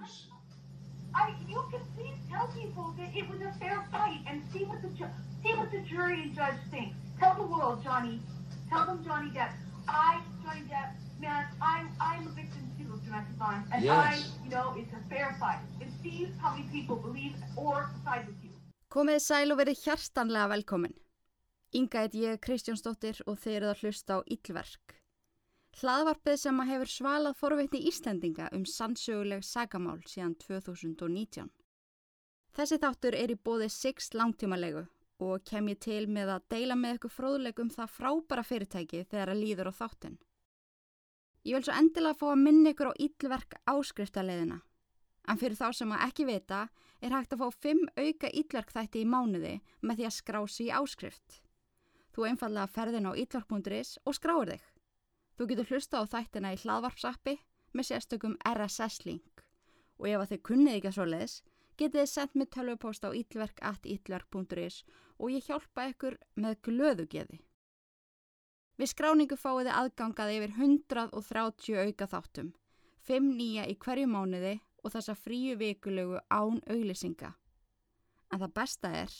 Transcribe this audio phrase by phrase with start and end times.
[0.00, 0.26] lose.
[1.14, 4.80] I, you can please tell people that it was a fair fight and see what
[4.82, 6.94] the ju- see what the jury and judge think.
[7.18, 8.20] Tell the world, Johnny.
[8.70, 9.52] Tell them Johnny Depp.
[9.88, 10.90] I, Johnny Depp,
[11.20, 13.98] man, I'm I'm a victim too of domestic violence, and Yes.
[13.98, 15.58] I, you know, it's a fair fight.
[15.80, 18.50] And see how many people believe or side with you.
[18.90, 20.94] Komið sæl og verið hjartanlega velkomin.
[21.78, 24.94] Inga heit ég Kristjánsdóttir og þeir eru að hlusta á Íllverk.
[25.78, 31.50] Hlaðvarpið sem að hefur svalað forvitni Íslendinga um sannsöguleg sagamál síðan 2019.
[32.56, 34.82] Þessi þáttur er í bóði Six langtímalegu
[35.22, 39.32] og kem ég til með að deila með ykkur fróðleg um það frábæra fyrirtæki þegar
[39.32, 40.18] að líður á þáttin.
[41.46, 44.58] Ég vil svo endilega fá að minna ykkur á Íllverk áskriftaleiðina.
[45.28, 46.64] En fyrir þá sem að ekki vita
[47.00, 50.74] er hægt að fá 5 auka ítlarkþætti í mánuði með því að skrá sig í
[50.74, 51.40] áskrift.
[52.10, 54.69] Þú einfallega ferðin á ítlark.is og skráir þig.
[55.40, 57.32] Þú getur hlusta á þættina í hlaðvarpsappi
[57.72, 59.40] með sérstökum RSS-link
[59.96, 61.36] og ef að þið kunnið ekki að svo leiðis
[61.80, 64.76] getið þið sendt mig tölvupóst á ítlark.ítlark.is
[65.16, 67.38] og ég hjálpa ykkur með glöðugeði.
[68.76, 72.52] Við skráningu fáið þið aðgangað yfir 130 auka þáttum,
[73.08, 74.54] 5 nýja í hverju mánuði
[74.84, 77.32] og þessa fríu vikulegu án auglýsinga.
[78.28, 79.16] En það besta er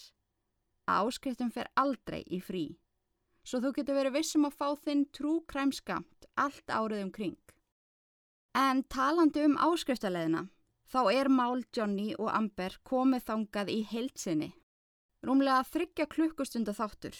[0.84, 2.66] að áskriftum fer aldrei í frí,
[3.44, 7.38] svo þú getur verið vissum að fá þinn trúkræmskamt allt árið um kring.
[8.56, 10.46] En talandi um áskriftarleðina,
[10.90, 14.50] þá er mál Johnny og Amber komið þangað í heilsinni.
[15.26, 17.14] Rúmlega þryggja klukkustunda þáttur.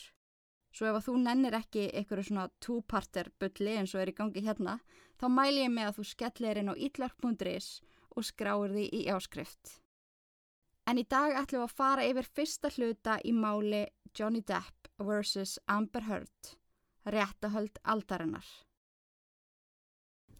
[0.71, 4.43] Svo ef að þú nennir ekki einhverju svona two-parter bulli eins og er í gangi
[4.47, 4.79] hérna,
[5.19, 7.71] þá mæli ég með að þú skellir inn á itlark.is
[8.17, 9.81] og skráir því í áskrift.
[10.87, 13.85] En í dag ætlum við að fara yfir fyrsta hluta í máli
[14.17, 15.59] Johnny Depp vs.
[15.67, 16.57] Amber Heard,
[17.05, 18.45] réttahöld aldarinnar.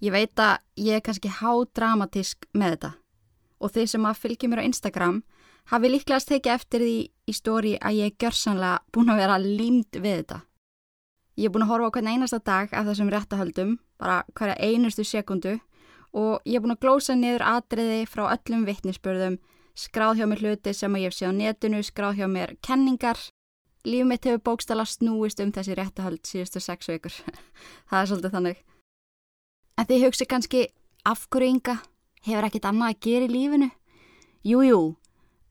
[0.01, 2.93] Ég veit að ég er kannski hádramatísk með þetta
[3.61, 5.19] og þeir sem að fylgja mér á Instagram
[5.69, 6.95] hafi líklegast tekið eftir því
[7.29, 10.39] í stóri að ég er gjörsanlega búin að vera límd við þetta.
[11.37, 15.05] Ég er búin að horfa á hvern einasta dag af þessum réttahöldum, bara hverja einustu
[15.05, 15.59] sekundu
[16.17, 19.37] og ég er búin að glósa niður atriði frá öllum vittnisspörðum,
[19.79, 23.21] skráð hjá mér hluti sem ég hef séð á netinu, skráð hjá mér kenningar.
[23.89, 27.15] Líf mitt hefur bókstala snúist um þessi réttahöld síðustu sex vikur.
[27.89, 28.59] Það er svolítið þannig.
[29.81, 30.65] En þið hugsi kannski,
[31.09, 31.77] af hverju ynga?
[32.27, 33.71] Hefur ekkit annað að gera í lífinu?
[34.45, 34.81] Jú, jú,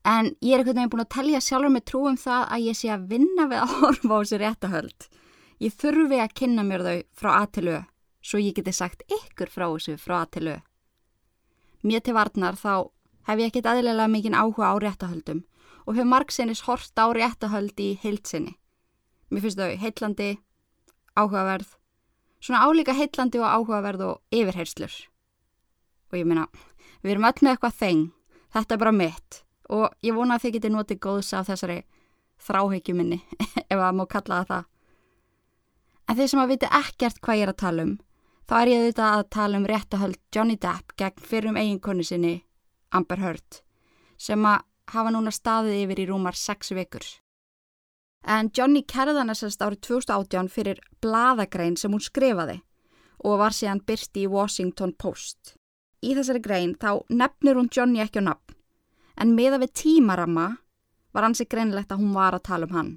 [0.06, 2.78] en ég er einhvern veginn búin að telja sjálfur með trú um það að ég
[2.78, 5.08] sé að vinna við að horfa á þessi réttahöld.
[5.60, 7.78] Ég þurfi að kynna mér þau frá A til Ö,
[8.22, 10.56] svo ég geti sagt ykkur frá þessu frá A til Ö.
[11.82, 12.90] Mér til varnar þá
[13.26, 15.42] hef ég ekkit aðlilega mikinn áhuga á réttahöldum
[15.86, 18.56] og hef margsinnis hort á réttahöld í heilsinni.
[19.30, 20.30] Mér finnst þau heitlandi,
[21.16, 21.76] áhugaverð,
[22.42, 24.94] svona álíka heitlandi og áhugaverð og yfirheyrslur.
[26.10, 26.48] Og ég meina,
[27.04, 28.04] við erum öll með eitthvað þeng,
[28.56, 31.78] þetta er bara mitt og ég vona að þið geti notið góðs af þessari
[32.42, 33.20] þráhyggju minni,
[33.70, 34.64] ef það má kalla það það.
[36.10, 37.92] En þeir sem að viti ekkert hvað ég er að tala um,
[38.50, 42.32] þá er ég auðvitað að tala um réttahöld Johnny Depp gegn fyrrum eiginkonu sinni
[42.90, 43.60] Amber Heard,
[44.18, 44.64] sem að
[44.94, 47.04] hafa núna staðið yfir í rúmar 6 vikur.
[48.26, 52.60] En Johnny kerðan þessast árið 2018 fyrir bladagrein sem hún skrifaði
[53.24, 55.54] og var síðan byrsti í Washington Post.
[56.00, 58.56] Í þessari grein þá nefnir hún Johnny ekki á nafn,
[59.20, 60.46] en meða við tímaramma
[61.12, 62.92] var hansi greinlegt að hún var að tala um hann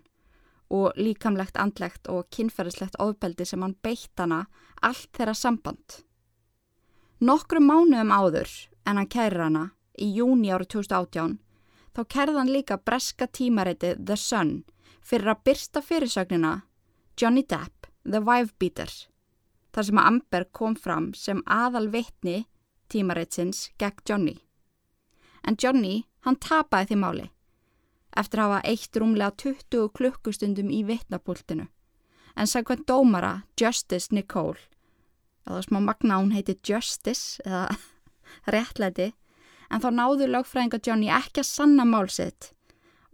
[0.73, 4.45] og líkamlegt, andlegt og kynferðislegt ofbeldi sem hann beitt hana
[4.81, 5.99] allt þeirra samband.
[7.21, 8.49] Nokkru mánuðum áður
[8.87, 9.65] en hann kærir hana
[10.01, 11.37] í júni árið 2018
[11.93, 14.53] þá kærðan líka breska tímaritið The Sun
[15.03, 16.53] fyrir að byrsta fyrirsögnina
[17.19, 18.89] Johnny Depp, The Wife Beater,
[19.73, 22.45] þar sem að Amber kom fram sem aðal vitni
[22.89, 24.35] tímaritsins gegn Johnny.
[25.43, 27.29] En Johnny, hann tapaði því máli
[28.17, 31.67] eftir að hafa eitt rúmlega 20 klukkustundum í vitnapultinu.
[32.37, 34.59] En sagði dómara Justice Nicole,
[35.47, 37.67] eða smá magna hún heiti Justice eða
[38.53, 39.11] réttlæti,
[39.73, 42.51] en þá náðu lögfræðinga Johnny ekki að sanna málsitt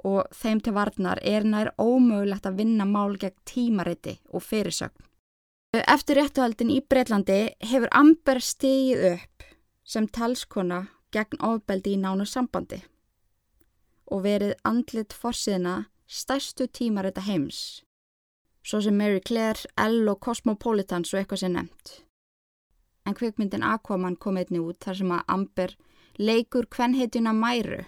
[0.07, 4.95] og þeim til varnar er nær ómögulegt að vinna mál gegn tímariti og fyrirsögn.
[5.75, 7.41] Eftir réttuhaldin í Breitlandi
[7.71, 9.43] hefur Amber stigið upp
[9.83, 12.81] sem talskona gegn ofbeldi í nánu sambandi
[14.09, 17.83] og verið andlit forsiðina stærstu tímarita heims,
[18.65, 21.99] svo sem Mary Claire, Elle og Cosmopolitan svo eitthvað sem nefnt.
[23.05, 25.75] En kvikmyndin Aquaman kom einni út þar sem að Amber
[26.19, 27.83] leikur kvenheituna Mæru.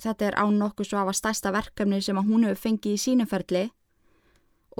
[0.00, 3.02] Þetta er án nokkuð svo af að stærsta verkefni sem að hún hefur fengið í
[3.02, 3.66] sínuferli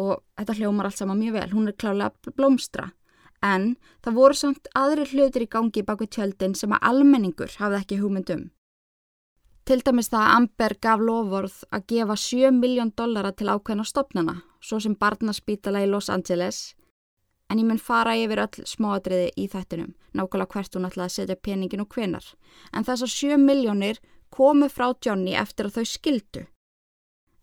[0.00, 1.50] og þetta hljómar allt saman mjög vel.
[1.52, 2.88] Hún er klálega blómstra
[3.40, 8.00] En það voru samt aðri hlutir í gangi baku tjöldin sem að almenningur hafði ekki
[8.00, 8.50] hugmyndum.
[9.64, 14.36] Til dæmis það að Amber gaf lofvorð að gefa 7 miljón dollara til ákveðna stopnana,
[14.60, 16.74] svo sem barnaspítala í Los Angeles,
[17.50, 21.36] en ég mun fara yfir öll smáadriði í þættinum, nákvæmlega hvert hún ætlaði að setja
[21.42, 22.26] peningin og hvenar.
[22.72, 23.98] En þessar 7 miljónir
[24.30, 26.46] komu frá Johnny eftir að þau skildu.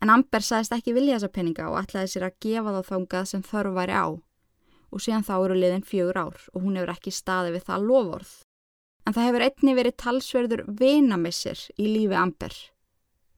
[0.02, 3.44] En Amber sagðist ekki vilja þessa peninga og ætlaði sér að gefa þá þángað sem
[3.44, 4.08] þörf væri á
[4.88, 8.32] og síðan þá eru liðin fjögur ár og hún hefur ekki staði við það lofórð.
[9.04, 12.56] En það hefur einni verið talsverður vinamissir í lífi Amber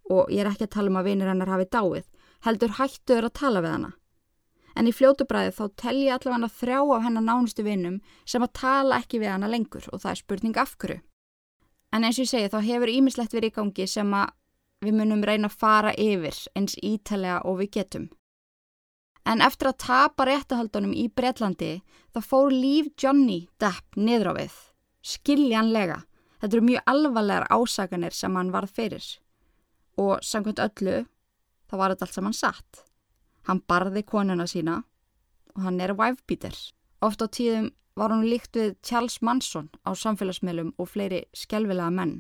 [0.10, 2.06] og ég er ekki að tala um að vinir hennar hafi dáið,
[2.46, 3.92] heldur hættuður að tala við hana.
[4.80, 9.20] En í fljótubræði þá telji allavega þrjá af hennar nánustu vinum sem að tala ekki
[9.20, 11.02] við hana lengur og það er spurning af hverju.
[11.92, 14.32] En eins og ég segi þá hefur ímislegt verið í gangi sem að
[14.86, 18.08] við munum reyna að fara yfir eins ítalega og við getum.
[19.28, 21.74] En eftir að tapa réttahaldunum í Breitlandi
[22.16, 24.56] þá fór líf Johnny Depp niður á við.
[25.06, 26.04] Skiljanlega.
[26.40, 29.06] Þetta eru mjög alvarlegar ásaganir sem hann varð fyrir.
[30.00, 31.02] Og samkvæmt öllu
[31.68, 32.86] þá var þetta allt sem hann satt.
[33.50, 34.84] Hann barði konuna sína
[35.56, 36.54] og hann er wifebeater.
[37.02, 42.20] Oft á tíðum var hann líkt við Charles Manson á samfélagsmiðlum og fleiri skjálfilega menn.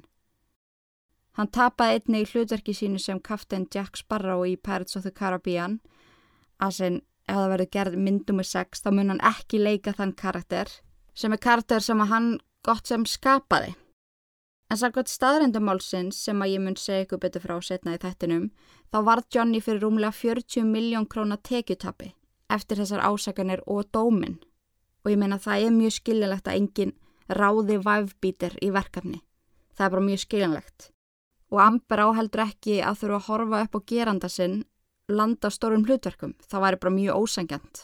[1.38, 5.78] Hann tapaði einni í hlutverki sínu sem kaftin Jack Sparrow í Pirates of the Caribbean
[6.60, 6.98] að sem
[7.30, 10.74] ef það verður gerð myndum með sex þá mun hann ekki leika þann karakter
[11.14, 13.76] sem er karakter sem hann gott sem skapaði.
[14.70, 18.52] En samkvæmt staðrendamálsins sem að ég mun segja ykkur betur frá setna í þættinum
[18.94, 22.14] þá varð Johnny fyrir rúmlega 40 miljón króna tekjutapi
[22.54, 24.38] eftir þessar ásakanir og dómin
[25.04, 26.96] og ég meina það er mjög skiljanlegt að enginn
[27.30, 29.22] ráði væfbítir í verkefni.
[29.78, 30.90] Það er bara mjög skiljanlegt.
[31.50, 34.64] Og Amber áheldur ekki að þurfa að horfa upp á geranda sinn
[35.10, 36.36] landa stórum hlutverkum.
[36.46, 37.84] Það væri bara mjög ósangjant.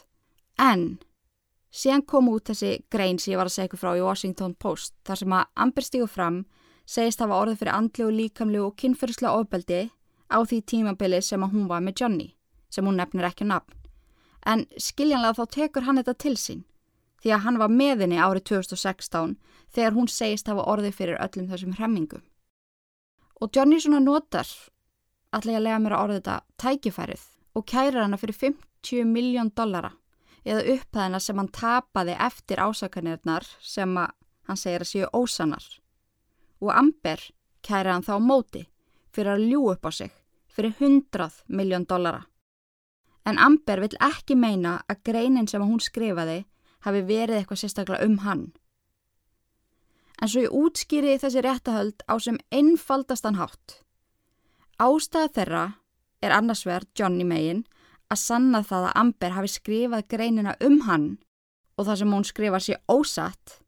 [0.61, 0.83] En
[1.73, 4.93] síðan kom út þessi grein sem ég var að segja ykkur frá í Washington Post
[5.05, 6.43] þar sem að Amber stígu fram
[6.85, 9.81] segist hafa orðið fyrir andlu og líkamlu og kynferðslega ofbeldi
[10.29, 12.29] á því tímabili sem að hún var með Johnny
[12.69, 13.73] sem hún nefnir ekki nafn.
[14.45, 16.63] En skiljanlega þá tekur hann þetta til sín
[17.23, 19.35] því að hann var meðinni árið 2016
[19.73, 22.21] þegar hún segist hafa orðið fyrir öllum þessum hremmingum.
[23.41, 24.47] Og Johnny svona notar
[25.33, 27.23] að lega mér að orða þetta tækifærið
[27.55, 29.95] og kæra hana fyrir 50 miljón dollara
[30.45, 35.65] eða upphæðina sem hann tapaði eftir ásakanirnar sem hann segir að séu ósanar.
[36.61, 37.19] Og Amber
[37.65, 38.65] kæra hann þá móti
[39.13, 40.11] fyrir að ljú upp á sig
[40.55, 42.25] fyrir 100 miljón dollara.
[43.25, 46.45] En Amber vill ekki meina að greinin sem hún skrifaði
[46.85, 48.45] hafi verið eitthvað sérstaklega um hann.
[50.21, 53.81] En svo ég útskýri þessi réttahöld á sem einfaldastan hátt.
[54.79, 55.65] Ástæða þeirra
[56.21, 57.65] er annarsverð Johnny Megin
[58.11, 61.07] að sanna það að Amber hafi skrifað greinina um hann
[61.75, 63.59] og það sem hún skrifa sér ósatt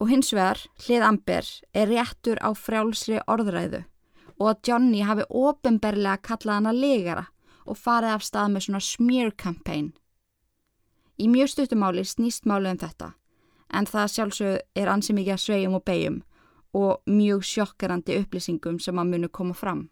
[0.00, 3.84] og hins vegar hlið Amber er réttur á frjálsri orðræðu
[4.40, 7.26] og að Johnny hafi ofinberlega kallað hann að legara
[7.68, 9.92] og farið af stað með svona smear campaign.
[11.20, 13.12] Í mjög stuttumáli snýst máli um þetta
[13.76, 16.18] en það sjálfsög er ansið mikið að svegjum og beigjum
[16.80, 19.88] og mjög sjokkerandi upplýsingum sem að munu koma fram.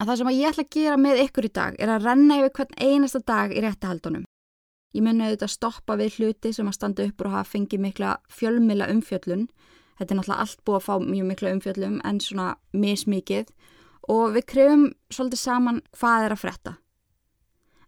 [0.00, 2.38] En það sem að ég ætla að gera með ykkur í dag er að renna
[2.40, 4.24] yfir hvern einasta dag í réttahaldunum.
[4.94, 8.14] Ég muni auðvitað að stoppa við hluti sem að standa upp og hafa fengið mikla
[8.30, 9.48] fjölmila umfjöllun.
[9.98, 13.52] Þetta er náttúrulega allt búið að fá mjög mikla umfjöllum en svona mismikið
[14.14, 16.74] og við krefum svolítið saman hvað er að fretta.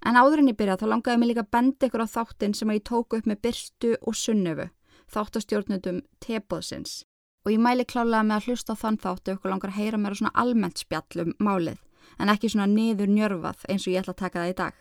[0.07, 2.71] En áður en ég byrja þá langaði mig líka að benda ykkur á þáttin sem
[2.71, 4.69] að ég tóku upp með Byrstu og Sunnöfu,
[5.11, 7.05] þáttastjórnundum Tebóðsins
[7.47, 10.15] og ég mæli klálega með að hlusta á þann þáttu ykkur langar að heyra mér
[10.15, 11.79] á svona almennt spjallum málið
[12.19, 14.81] en ekki svona niður njörfað eins og ég ætla að taka það í dag.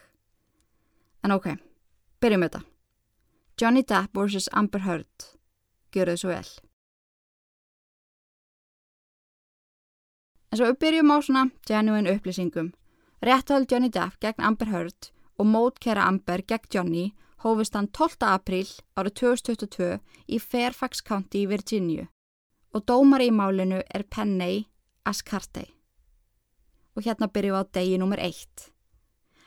[1.25, 1.47] En ok,
[2.25, 2.61] byrjum þetta.
[3.61, 4.49] Johnny Depp vs.
[4.51, 5.27] Amber Heard.
[5.93, 6.47] Gjör þau svo vel.
[10.49, 12.73] En svo við byrjum á svona genuine upplýsingum.
[13.25, 17.05] Rétthald Johnny Depp gegn Amber Heard og mótkera Amber gegn Johnny
[17.45, 18.25] hófist hann 12.
[18.25, 19.89] apríl árið 2022
[20.27, 22.07] í Fairfax County í Virginia
[22.75, 24.65] og dómari í málinu er Penney
[25.05, 25.69] Ascartey.
[26.95, 28.71] Og hérna byrjum við á degi nummer eitt.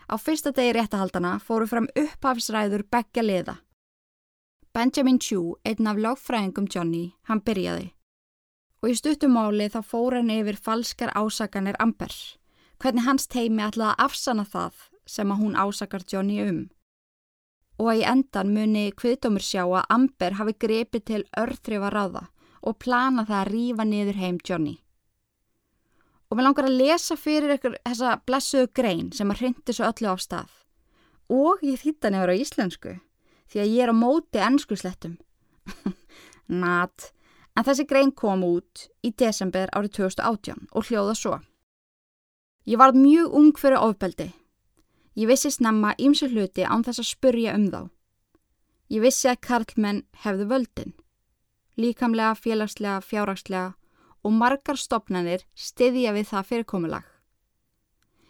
[0.09, 3.59] Á fyrsta degi réttahaldana fóru fram upphafsræður begja liða.
[4.73, 7.91] Benjamin Chew, einn af lágfræðingum Johnny, hann byrjaði.
[8.81, 12.15] Og í stuttumáli þá fór hann yfir falskar ásakanir Amber.
[12.79, 16.61] Hvernig hans teimi ætlaði að afsana það sem að hún ásakar Johnny um.
[17.79, 22.29] Og að í endan muni kviðdómur sjá að Amber hafi grepið til örþrifa ráða
[22.62, 24.79] og plana það að rýfa niður heim Johnny.
[26.28, 30.12] Og mér langar að lesa fyrir ykkur þessa blessuðu grein sem að hrindi svo öllu
[30.12, 30.50] á stað.
[31.32, 32.97] Og ég þýtta nefnir á íslensku
[33.49, 35.16] því að ég er á móti ennskuslettum.
[36.62, 37.12] Nat,
[37.56, 41.38] en þessi grein kom út í desember árið 2018 og hljóða svo.
[42.68, 44.28] Ég var mjög ung fyrir ofbeldi.
[45.16, 47.80] Ég vissi snemma ímsu hluti án þess að spurja um þá.
[48.92, 50.92] Ég vissi að karlmenn hefðu völdin.
[51.80, 53.77] Líkamlega, félagslega, fjárhagslega
[54.25, 57.05] og margar stopnarnir stiðja við það fyrirkomulag.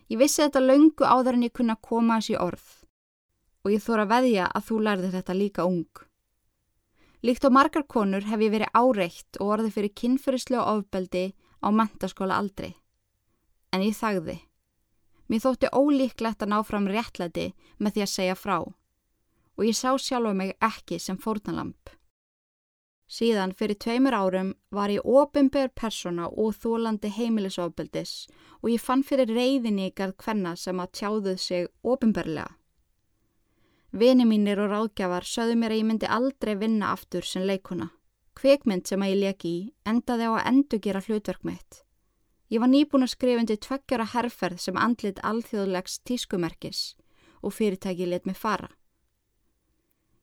[0.09, 2.69] Ég vissi þetta löngu áður en ég kunna koma þessi orð
[3.67, 6.05] og ég þóra veðja að þú lærði þetta líka ung.
[7.27, 11.25] Líkt á margar konur hef ég verið áreitt og orðið fyrir kynferðislega ofbeldi
[11.61, 12.77] á mentaskóla aldrei.
[13.75, 14.39] En ég þagði.
[15.29, 18.59] Mér þótti ólíklegt að ná fram réttlæti með því að segja frá
[19.59, 21.98] og ég sá sjálfa mig ekki sem fórnalamp.
[23.09, 28.13] Síðan fyrir tveimur árum var ég ofinbjörn persona og þólandi heimilisofbeldis
[28.61, 32.51] og ég fann fyrir reyðinni ykkar hvenna sem að tjáðuð sig ofinbjörlega.
[33.97, 37.89] Vini mínir og ráðgjafar sögðu mér að ég myndi aldrei vinna aftur sem leikuna.
[38.37, 41.83] Kveikmynd sem að ég leki í endaði á að endugera hlutverk mitt.
[42.53, 46.83] Ég var nýbúin að skrifa undir tveggjara herrferð sem andlit alþjóðlegs tískumerkis
[47.41, 48.69] og fyrirtæki let mig fara.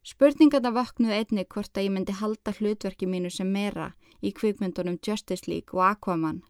[0.05, 5.49] Spurningarna vaknuði einni hvort að ég myndi halda hlutverki mínu sem meira í kvikmyndunum Justice
[5.49, 6.43] League og Aquaman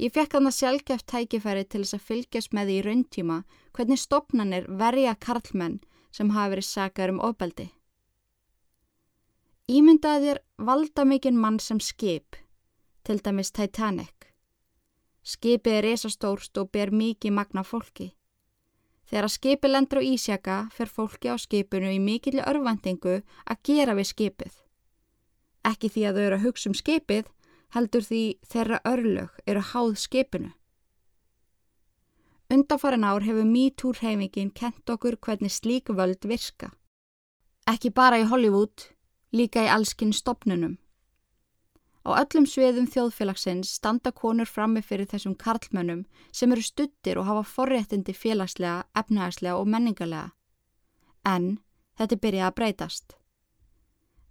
[0.00, 3.34] Ég fekk hann að sjálfgeft tækifæri til þess að fylgjast með því í rauntíma
[3.76, 5.74] hvernig stopnannir verja karlmenn
[6.16, 7.66] sem hafa verið sakar um ofbeldi.
[9.68, 12.38] Ímyndaðir valda mikinn mann sem skip,
[13.04, 14.30] til dæmis Titanic.
[15.20, 18.08] Skipið er resastórst og ber mikið magna fólki.
[19.10, 23.96] Þegar að skipið lendur á ísjaka fer fólki á skipinu í mikilli örvendingu að gera
[23.98, 24.52] við skipið.
[25.66, 27.26] Ekki því að þau eru að hugsa um skipið,
[27.74, 30.52] heldur því þeirra örlög eru háð skipinu.
[32.50, 36.70] Undanfarin ár hefur MeToo-hreyfingin kent okkur hvernig slík völd virka.
[37.66, 38.88] Ekki bara í Hollywood,
[39.34, 40.78] líka í allskinn stopnunum.
[42.06, 47.44] Á öllum sviðum þjóðfélagsins standa konur frammi fyrir þessum karlmönnum sem eru stuttir og hafa
[47.44, 50.30] forréttindi félagslega, efnæðslega og menningarlega.
[51.24, 51.58] En
[52.00, 53.16] þetta byrja að breytast.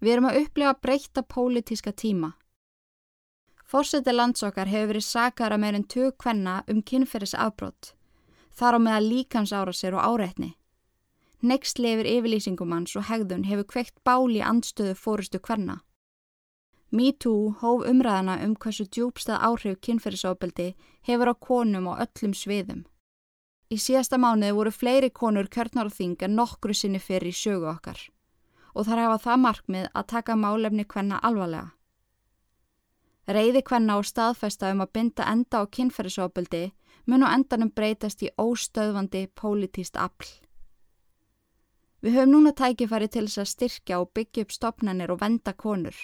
[0.02, 2.34] Við erum að upplega breyta pólitíska tíma
[3.70, 7.92] Fórseti landsokkar hefur verið sakara meirinn tök hvenna um kynferðis afbrott,
[8.50, 10.56] þar á meða líkans ára sér og áreitni.
[11.46, 15.84] Next lefur yfirlýsingum hans og hegðun hefur kveikt báli andstöðu fórustu hvenna.
[16.90, 20.72] MeToo hóf umræðana um hversu djúbstað áhrif kynferðisofbeldi
[21.06, 22.86] hefur á konum og öllum sviðum.
[23.70, 27.70] Í síðasta mánuði voru fleiri konur kjörnar og þing en nokkru sinni fyrir í sögu
[27.70, 28.02] okkar
[28.74, 31.70] og þar hafa það markmið að taka málefni hvenna alvarlega.
[33.30, 36.64] Reyði hvenna á staðfesta um að binda enda á kynferðisofbeldi
[37.06, 40.30] mun á endanum breytast í óstöðvandi pólitíst afl.
[42.02, 45.98] Við höfum núna tækifæri til þess að styrkja og byggja upp stopnarnir og venda konur.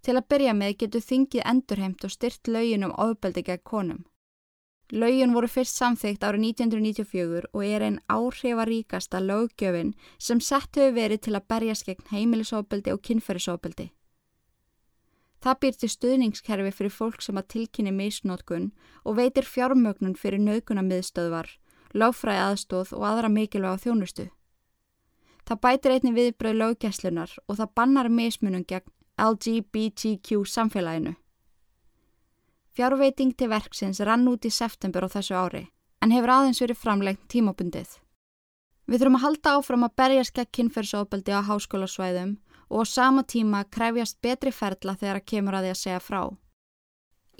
[0.00, 4.04] Til að byrja með getur þingið endurheimt og styrt laugin um ofbeldi gegn konum.
[4.90, 11.26] Laugin voru fyrst samþygt árið 1994 og er einn áhrifaríkasta löggjöfin sem sett hefur verið
[11.26, 13.90] til að berjast gegn heimilisofbeldi og kynferðisofbeldi.
[15.40, 18.72] Það býr til stuðningskerfi fyrir fólk sem að tilkynni misnótkun
[19.04, 21.48] og veitir fjármögnun fyrir naukunamiðstöðvar,
[21.94, 24.26] láfræði aðstóð og aðra mikilvæga þjónustu.
[25.46, 31.14] Það bætir einni viðbröð löggæslunar og það bannar mismunum gegn LGBTQ samfélaginu.
[32.72, 35.64] Fjárveiting til verksins rann út í september á þessu ári
[36.00, 37.98] en hefur aðeins verið framlengt tímabundið.
[38.88, 42.38] Við þurfum að halda áfram að berja skekk kynferðsóbaldi á háskólasvæðum
[42.70, 46.22] og á sama tíma krefjast betri ferla þegar að kemur að því að segja frá.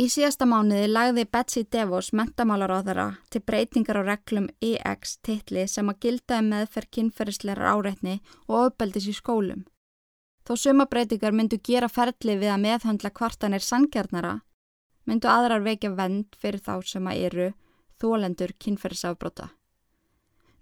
[0.00, 5.98] Í síðasta mánuði lagði Betsy DeVos mentamálaráðara til breytingar á reglum EX titli sem að
[6.06, 9.66] gildaði um meðferð kynferðislegar áreitni og ofbeldis í skólum.
[10.50, 14.32] Þó suma breytingar myndu gera ferli við að meðhandla kvartanir sangjarnara,
[15.06, 17.44] myndu aðrar vekja vend fyrir þá sem að eru
[18.02, 19.46] þólendur kynferðisafbrota.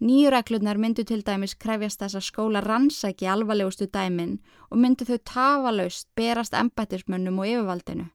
[0.04, 4.34] Nýju reglurnar myndu til dæmis krefjast þess að skóla rannsæki alvarlegustu dæmin
[4.68, 8.10] og myndu þau tafalaust berast embættismönnum og yfirvaldinu.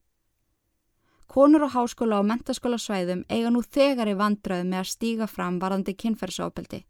[1.26, 5.58] Konur á háskóla og mentaskóla svæðum eiga nú þegar í vandrað með að stíga fram
[5.58, 6.84] varandi kynferðsópildi.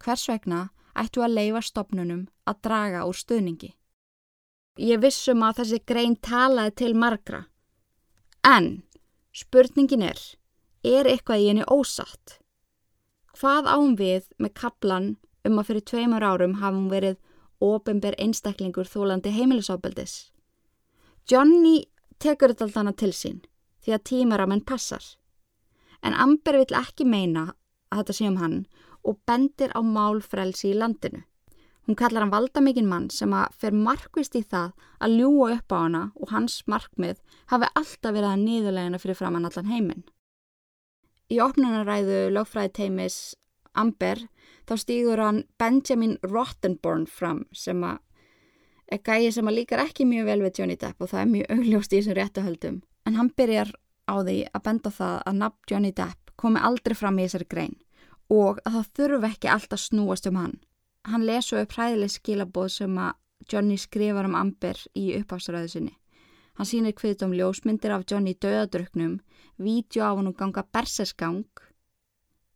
[0.00, 0.70] Hvers vegna
[1.02, 3.74] ættu að leifa stopnunum að draga úr stuðningi?
[4.76, 7.46] Ég vissum að þessi grein talaði til margra.
[8.44, 8.82] En
[9.32, 10.18] spurningin er,
[10.84, 12.38] er eitthvað í henni ósatt?
[13.36, 15.08] Hvað án við með kaplan
[15.46, 17.18] um að fyrir tveimur árum hafum verið
[17.62, 20.30] ofinber einstaklingur þólandi heimilisofbeldis?
[21.28, 21.86] Johnny
[22.22, 23.40] tekur þetta alltaf hana til sín
[23.84, 25.04] því að tímaramenn passar.
[26.04, 27.52] En Amber vill ekki meina
[27.90, 28.58] að þetta sé um hann
[29.06, 31.22] og bendir á málfrelsi í landinu.
[31.86, 34.72] Hún kallar hann valdamikinn mann sem að fer markvist í það
[35.06, 37.20] að ljúa upp á hana og hans markmið
[37.52, 40.02] hafi alltaf verið að niðurlegina fyrir framann allan heiminn.
[41.30, 43.20] Í opnunaræðu lögfræði teimis
[43.78, 44.24] Amber
[44.66, 48.02] þá stýgur hann Benjamin Rottenborn fram sem að
[48.90, 51.54] er gæi sem að líkar ekki mjög vel við Johnny Depp og það er mjög
[51.54, 52.76] augljóst í þessum réttuhöldum.
[53.06, 53.70] En hann byrjar
[54.10, 57.76] á því að benda það að nafn Johnny Depp komi aldrei fram í þessari grein
[58.32, 60.56] og að það þurfu ekki alltaf snúast um hann.
[61.06, 63.14] Hann lesu upp hræðileg skilabóð sem að
[63.52, 65.94] Johnny skrifar um Amber í uppafsröðu sinni.
[66.56, 69.20] Hann sýnir hviðt um ljósmyndir af Johnny döðadruknum,
[69.60, 71.44] vídeo af hann og ganga bersesgang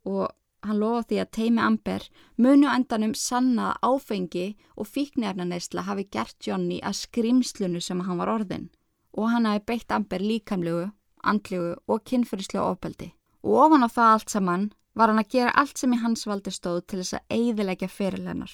[0.09, 0.31] og
[0.65, 6.81] hann lofa því að teimi Amber munu endanum sanna áfengi og fíknefnaneysla hafi gert Johnny
[6.81, 8.69] að skrimslunu sem hann var orðin
[9.13, 10.89] og hann hafi beitt Amber líkamlegu,
[11.23, 13.11] andlegu og kynferðislega ofbeldi.
[13.43, 16.51] Og ofan á það allt saman var hann að gera allt sem í hans valdi
[16.51, 18.53] stóð til þess að eiðilegja fyrirlennar.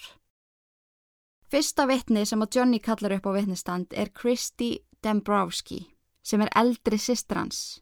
[1.48, 5.86] Fyrsta vitni sem að Johnny kallar upp á vitnistand er Kristi Dembrowski
[6.22, 7.82] sem er eldri sistr hans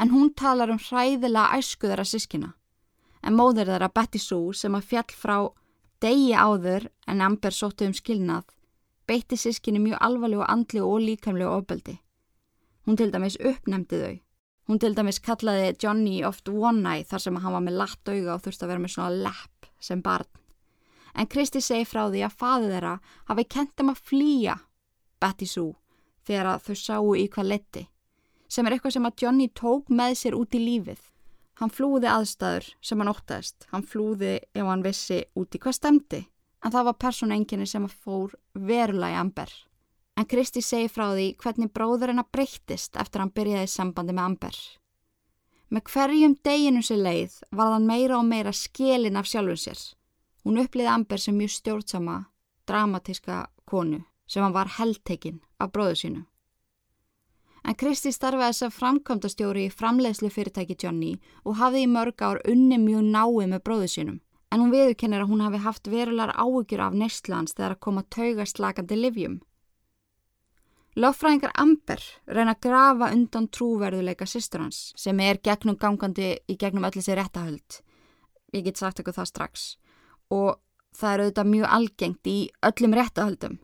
[0.00, 2.54] en hún talar um hræðilega æskuðara sískina
[3.22, 5.36] en móður þeirra Betty Sue sem að fjall frá
[6.02, 8.48] degi áður en Amber sóttu um skilnað
[9.08, 11.98] beitti sískinni mjög alvarlegu andli og líkamlegu ofbeldi.
[12.86, 14.16] Hún til dæmis uppnemdi þau.
[14.68, 18.44] Hún til dæmis kallaði Johnny oft one-eye þar sem hann var með latt auga og
[18.44, 20.30] þurfti að vera með svona lepp sem barn.
[21.14, 22.94] En Kristi segi frá því að faði þeirra
[23.28, 24.54] hafi kent um að flýja
[25.20, 25.74] Betty Sue
[26.26, 27.88] þegar þau sáu í hvað letti
[28.48, 31.02] sem er eitthvað sem að Johnny tók með sér út í lífið
[31.60, 33.66] Hann flúði aðstæður sem hann óttaðist.
[33.70, 36.20] Hann flúði ef hann vissi út í hvað stemdi.
[36.64, 39.52] En það var persónuenginni sem fór verulega í Amber.
[40.16, 44.58] En Kristi segi frá því hvernig bróður hennar breyttist eftir hann byrjaði sambandi með Amber.
[45.74, 49.80] Með hverjum deginu sér leið var hann meira og meira skilin af sjálfun sér.
[50.44, 52.20] Hún uppliði Amber sem mjög stjórnsama,
[52.68, 56.22] dramatíska konu sem hann var heldtekinn af bróðu sínu
[57.64, 62.78] en Kristi starfaði sem framkvæmdastjóri í framleiðslu fyrirtæki Johnny og hafði í mörg ár unni
[62.80, 64.20] mjög nái með bróðu sínum.
[64.52, 68.60] En hún viðkennir að hún hafi haft verular áhugjur af neistlands þegar að koma taugast
[68.60, 69.40] slagandi livjum.
[70.94, 71.98] Löffræðingar Amber
[72.30, 77.18] reyna að grafa undan trúverðuleika sýstur hans sem er gegnum gangandi í gegnum öllu sér
[77.18, 77.80] réttahöld.
[78.54, 79.64] Ég get sagt eitthvað það strax.
[80.30, 80.60] Og
[80.94, 83.56] það er auðvitað mjög algengt í öllum réttahöldum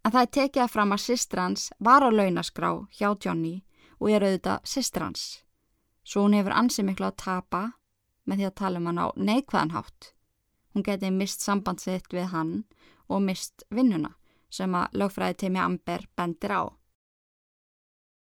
[0.00, 3.58] en það er tekið að fram að sýstrans var á launaskrá hjá Johnny
[4.00, 5.24] og er auðvitað sýstrans.
[6.00, 7.62] Svo hún hefur ansið miklu að tapa
[8.24, 10.14] með því að tala um hann á neikvæðanhátt.
[10.72, 12.54] Hún geti mist sambandsitt við hann
[13.10, 14.14] og mist vinnuna
[14.50, 16.62] sem að lögfræði teimi Amber bendir á.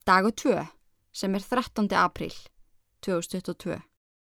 [0.06, 0.68] Dagu 2
[1.14, 1.90] sem er 13.
[1.98, 2.36] apríl
[3.02, 3.82] 2022.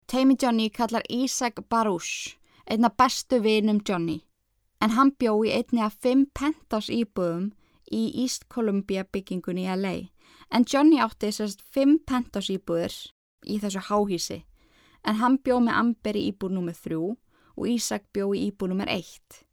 [0.07, 2.37] Teimi Johnny kallar Isaac Baruch,
[2.69, 4.21] einna bestu vinum Johnny
[4.85, 7.49] en hann bjó í einni af fimm pentás íbúðum
[7.91, 9.95] í East Columbia byggingunni í LA.
[10.53, 12.93] En Johnny átti þessast fimm pentás íbúður
[13.45, 14.43] í þessu háhísi,
[15.05, 16.77] en hann bjó með Amber í íbúð nr.
[16.85, 16.99] 3
[17.55, 18.91] og Ísak bjó í íbúð nr.
[18.93, 19.44] 1.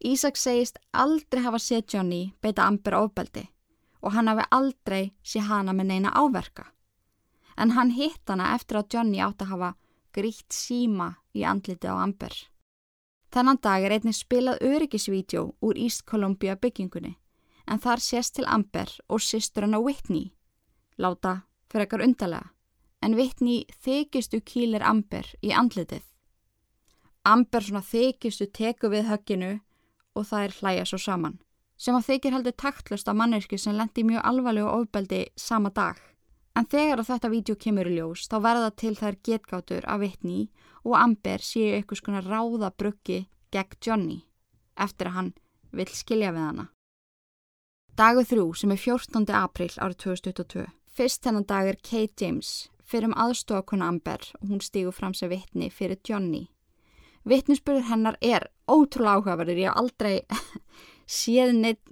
[0.00, 3.44] Ísak segist aldrei hafa séð Johnny beita Amber ofbeldi
[4.00, 6.64] og hann hafi aldrei sé hana með neina áverka.
[7.56, 9.74] En hann hitt hana eftir að Johnny átti að hafa
[10.16, 12.32] grítt síma í andliti á Amber.
[13.30, 17.18] Þannan dag er einnig spilað öryggisvídjó úr East Columbia byggingunni
[17.70, 20.32] en þar sést til Amber og sýstur hann á Whitney.
[20.98, 22.50] Láta fyrir ekkar undarlega
[23.04, 26.02] en Whitney þykistu kýlir Amber í andlitið.
[27.24, 29.58] Amber svona þykistu teku við högginu
[30.14, 31.38] og það er hlæja svo saman
[31.80, 35.96] sem að þykir heldur taktlust af manneski sem lendi mjög alvarlegu ofbeldi sama dag.
[36.56, 40.50] En þegar þetta vídeo kemur í ljós þá verða til þær getgátur af Whitney
[40.84, 43.22] og Amber séu eitthvað svona ráðabruggi
[43.54, 44.18] gegn Johnny
[44.76, 45.32] eftir að hann
[45.72, 46.66] vil skilja við hana.
[47.96, 49.24] Dagu þrjú sem er 14.
[49.36, 50.66] april árið 2022.
[50.90, 55.30] Fyrst þennan dag er Kate James fyrir um aðstofakona Amber og hún stígur fram sem
[55.30, 56.48] Whitney fyrir Johnny.
[57.28, 60.20] Vittnisspurður hennar er ótrúlega áhugaverður, ég hef aldrei
[61.20, 61.82] séð neitt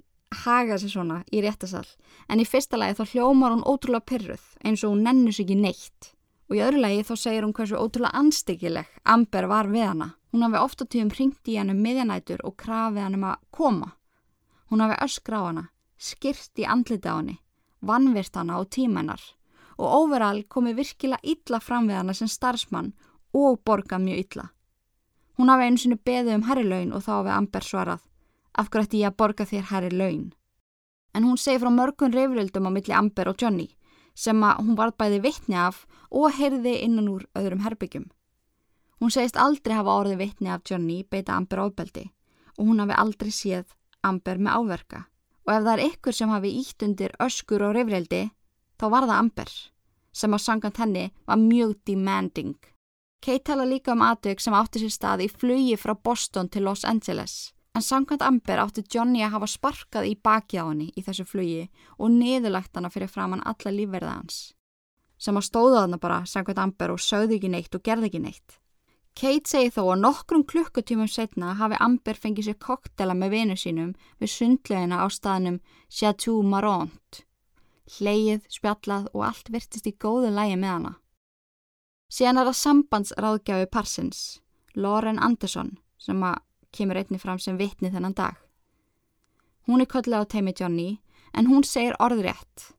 [0.43, 1.87] haga sér svona í réttasall
[2.29, 6.13] en í fyrsta lagi þá hljómar hún ótrúlega pyrruð eins og hún nennus ekki neitt
[6.49, 10.07] og í öðru lagi þá segir hún hversu ótrúlega anstíkileg Amber var við hana.
[10.33, 13.91] Hún hafi ofta tíum ringt í hann um miðjanætur og krafið hann um að koma.
[14.69, 15.63] Hún hafi öskra á hana,
[15.97, 17.39] skýrt í andlita á henni,
[17.81, 19.21] vannvirt hana á tímennar
[19.79, 22.91] og overall komi virkilega illa fram við hana sem starfsmann
[23.33, 24.45] og borgað mjög illa.
[25.39, 28.01] Hún hafi einu sinni beðið um herrilaun og þá hafi Amber svarað
[28.59, 30.25] af hverju ætti ég að borga þér herri laun.
[31.15, 33.69] En hún segi frá mörgun reyfröldum á milli Amber og Johnny
[34.19, 38.09] sem að hún var bæði vittni af og heyrði innan úr öðrum herbyggjum.
[38.99, 42.09] Hún segist aldrei hafa orðið vittni af Johnny beita Amber ofbeldi
[42.57, 43.71] og hún hafi aldrei séð
[44.03, 45.05] Amber með áverka.
[45.47, 48.25] Og ef það er ykkur sem hafi ítt undir öskur og rifrildi,
[48.75, 49.53] þá var það Amber,
[50.11, 52.59] sem á sangant henni var mjög demanding.
[53.19, 56.85] Kate tala líka um aðdög sem átti sér stað í flugi frá Boston til Los
[56.87, 57.51] Angeles.
[57.75, 61.67] En sangant Amber átti Johnny að hafa sparkað í baki á henni í þessu flugi
[61.97, 64.39] og niðurlagt hana fyrir framann alla lífverða hans.
[65.19, 68.57] Sem að stóða hana bara sangant Amber og sögði ekki neitt og gerði ekki neitt.
[69.19, 73.91] Kate segi þó að nokkrum klukkutímum setna hafi Amber fengið sér koktela með vinu sínum
[74.21, 75.59] við sundlegina á staðnum
[75.91, 77.25] Chateau Marant.
[77.97, 80.95] Hleið, spjallað og allt virtist í góðu lægi með hana.
[82.09, 84.19] Síðan er það sambandsráðgjafi Parsons,
[84.75, 86.23] Lauren Anderson, sem
[86.73, 88.35] kemur einni fram sem vitni þennan dag.
[89.69, 90.99] Hún er kollið á teimi Johnny
[91.33, 92.73] en hún segir orðrétt.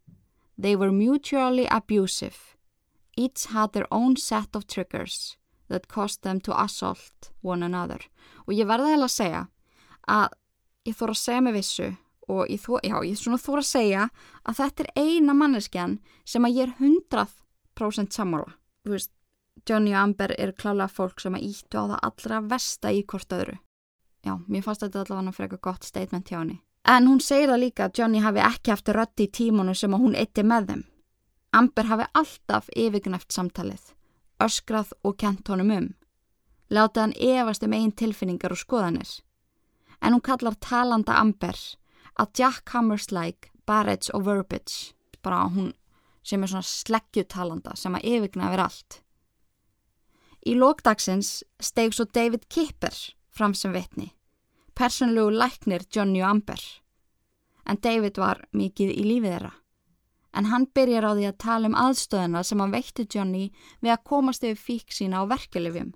[0.58, 2.56] They were mutually abusive.
[3.16, 5.36] Each had their own set of triggers
[5.68, 8.02] that caused them to assault one another
[8.46, 9.42] og ég verði að segja
[10.10, 10.34] að
[10.88, 11.88] ég þóra að segja með vissu
[12.30, 14.08] og ég, þó, já, ég þóra að segja
[14.42, 19.12] að þetta er eina manneskjan sem að ég er 100% sammála þú veist,
[19.68, 23.36] Johnny og Amber er klálega fólk sem að íttu á það allra vesta í hvort
[23.36, 23.58] öðru
[24.26, 27.64] já, mér fannst þetta allavega fyrir eitthvað gott statement hjá henni en hún segir það
[27.64, 30.84] líka að Johnny hafi ekki haft rötti í tímunu sem að hún eitti með þeim
[31.52, 33.90] Amber hafi alltaf yfirgnæft samtalið
[34.40, 35.88] öskrað og kent honum um.
[36.70, 39.18] Láta hann efast um einn tilfinningar og skoðanir.
[40.00, 41.58] En hún kallar talanda Amber
[42.20, 45.72] að Jack Hammerslike, Barrage og Verbiage, bara hún
[46.22, 49.00] sem er svona sleggjutalanda sem að yfirgna yfir allt.
[50.46, 52.94] Í lókdagsins steg svo David Kipper
[53.28, 54.10] fram sem vitni,
[54.74, 56.60] personlegu læknir Johnny Amber.
[57.66, 59.54] En David var mikið í lífið þeirra
[60.32, 63.44] en hann byrjar á því að tala um aðstöðuna sem hann veitti Johnny
[63.82, 65.92] við að komast yfir fík sína á verkelifjum.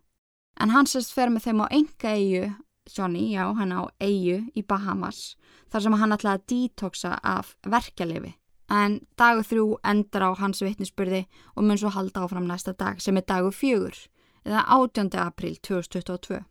[0.61, 2.45] En hann sérst fer með þeim á enga eigu,
[2.91, 5.35] Johnny, já, hann á eigu í Bahamas,
[5.71, 8.35] þar sem hann ætlaði að detoxa af verkelifi.
[8.71, 13.17] En dagu þrjú endar á hans vittnisspurði og mun svo halda áfram næsta dag sem
[13.17, 13.97] er dagu fjögur,
[14.45, 15.11] eða 18.
[15.21, 16.45] april 2022.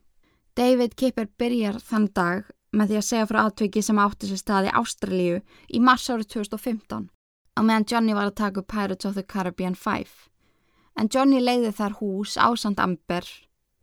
[0.58, 4.70] David Kipper byrjar þann dag með því að segja frá aðtöki sem átti sér stað
[4.70, 7.10] í Ástralíu í mars árið 2015
[7.54, 10.10] á meðan Johnny var að taka upp Pirates of the Caribbean 5.
[10.98, 13.26] En Johnny leiði þar hús ásand Amber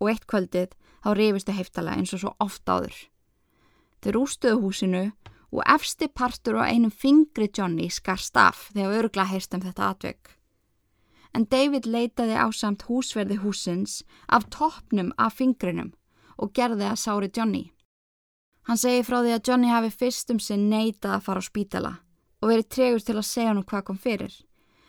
[0.00, 2.96] og eitt kvöldið þá rifistu heiftalega eins og svo oft áður.
[4.02, 5.04] Þeir ústuðu húsinu
[5.50, 10.20] og efsti partur á einum fingri Johnny skarst af þegar örgla heyrst um þetta atvegg.
[11.34, 15.92] En David leitaði ásamt húsverði húsins af toppnum af fingrinum
[16.36, 17.70] og gerði að sári Johnny.
[18.66, 21.92] Hann segi frá því að Johnny hafi fyrst um sinn neitað að fara á spítala
[22.40, 24.32] og verið tregur til að segja hann hvað kom fyrir.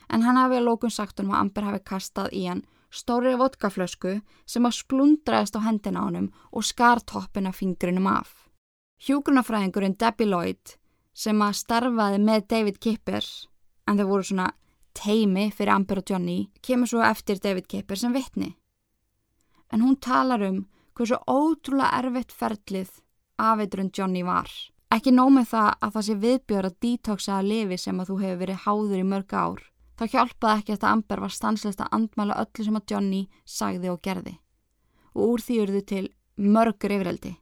[0.10, 4.18] En hann hafi að lókun sagt hann að Amber hafi kastað í hann stórið vodkaflösku
[4.50, 8.34] sem að splundraðist á hendina á hann og skar toppin af fingrinum af.
[9.02, 10.76] Hjúgrunafræðingurinn Debbie Lloyd
[11.14, 13.26] sem að starfaði með David Kipper,
[13.88, 14.52] en þau voru svona
[14.98, 18.56] teimi fyrir Amber og Johnny, kemur svo eftir David Kipper sem vittni.
[19.72, 23.02] En hún talar um hversu ótrúlega erfitt ferlið
[23.42, 24.50] afeiturinn Johnny var.
[24.92, 28.42] Ekki nómið það að það sé viðbjör að dítóksa að lifi sem að þú hefur
[28.42, 29.62] verið háður í mörg ár.
[29.98, 34.02] Þá hjálpaði ekki að Amber var stanslist að andmæla öllu sem að Johnny sagði og
[34.04, 34.36] gerði.
[35.16, 37.34] Og úr því eruðu til mörgur yfireldi.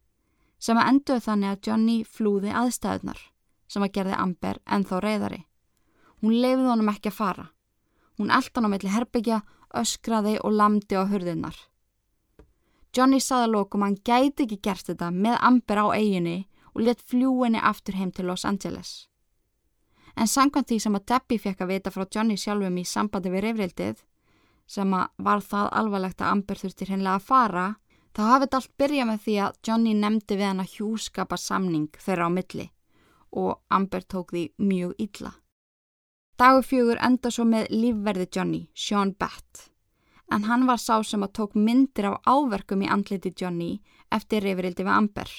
[0.59, 3.21] Sem að enduðu þannig að Johnny flúði aðstæðunar
[3.69, 5.41] sem að gerði Amber ennþá reyðari.
[6.21, 7.47] Hún lefði honum ekki að fara.
[8.19, 9.41] Hún eldan á melli herbyggja,
[9.79, 11.55] öskraði og lamdi á hurðinnar.
[12.95, 16.37] Johnny saði að lókum að hann gæti ekki gert þetta með Amber á eiginni
[16.73, 19.09] og let fljúinni aftur heim til Los Angeles.
[20.17, 23.45] En sangkvæmt því sem að Debbie fekk að vita frá Johnny sjálfum í sambandi við
[23.45, 24.01] reyfrildið,
[24.67, 27.67] sem að var það alvarlegt að Amber þurfti hreinlega að fara,
[28.13, 32.01] þá hafði þetta allt byrjað með því að Johnny nefndi við hann að hjúskapa samning
[32.03, 32.67] þeirra á milli
[33.29, 35.31] og Amber tók því mjög illa.
[36.39, 39.69] Dagur fjögur enda svo með lífverði Johnny, Sean Batt,
[40.31, 44.85] en hann var sá sem að tók myndir af áverkum í andliti Johnny eftir reyfrildi
[44.87, 45.33] við Amber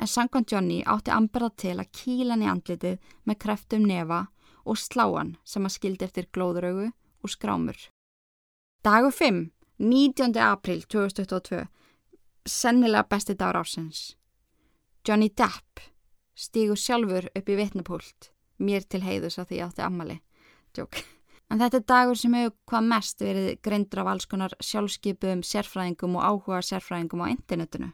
[0.00, 4.20] en sangkvæmt Johnny átti Amber það til að kíla hann í andlitið með kreftum nefa
[4.64, 6.88] og sláan sem að skildi eftir glóðuraugu
[7.20, 7.76] og skrámur.
[8.84, 9.42] Dagur 5,
[9.76, 10.36] 19.
[10.40, 11.66] april 2022,
[12.48, 14.14] sennilega besti dagur ásins.
[15.04, 15.84] Johnny Depp
[16.34, 18.30] stígur sjálfur upp í vitnapúlt,
[18.60, 20.20] mér til heiðus að því átti ammali.
[20.76, 21.00] Jók.
[21.50, 26.20] En þetta er dagur sem hefur hvað mest verið greindur af alls konar sjálfskeipum, sérfræðingum
[26.20, 27.90] og áhuga sérfræðingum á internetinu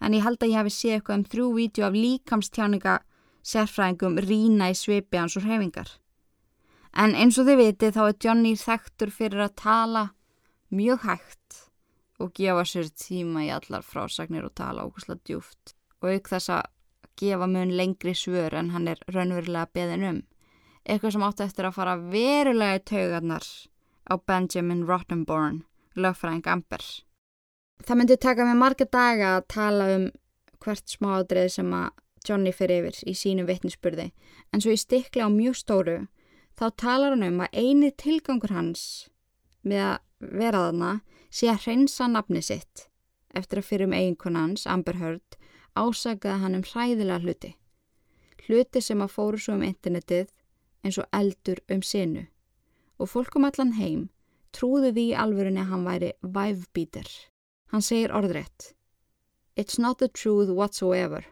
[0.00, 2.96] en ég held að ég hafi séð eitthvað um þrjú vídeo af líkamstjáninga
[3.46, 5.88] sérfræðingum rína í svipi hans og hrefingar.
[6.96, 10.04] En eins og þið viti þá er Johnny þekktur fyrir að tala
[10.72, 11.60] mjög hægt
[12.20, 16.72] og gefa sér tíma í allar frásagnir og tala ógustlega djúft og auk þess að
[17.20, 20.20] gefa mun lengri svör en hann er raunverulega beðin um.
[20.86, 23.46] Eitthvað sem átti eftir að fara verulega í taugarnar
[24.06, 25.64] á Benjamin Rottenborn,
[25.96, 26.84] lögfræðing Amber.
[27.82, 30.10] Það myndi taka mig marga daga að tala um
[30.62, 31.90] hvert smáadrið sem að
[32.26, 34.10] Johnny fyrir yfir í sínum vittnisspurði
[34.52, 35.98] en svo í stikli á mjög stóru
[36.58, 39.08] þá talar hann um að eini tilgangur hans
[39.62, 40.92] með að vera þarna
[41.30, 42.86] sé að hreinsa nafni sitt
[43.36, 45.36] eftir að fyrir um eiginkonans, Amber Heard,
[45.76, 47.52] ásakaði hann um hræðilega hluti.
[48.46, 50.32] Hluti sem að fóru svo um internetið
[50.84, 52.26] eins og eldur um sinu
[52.96, 54.06] og fólk um allan heim
[54.56, 57.08] trúði því í alvörunni að hann væri vivebítir.
[57.72, 58.72] Hann segir orðrétt
[59.56, 61.24] It's not the truth whatsoever.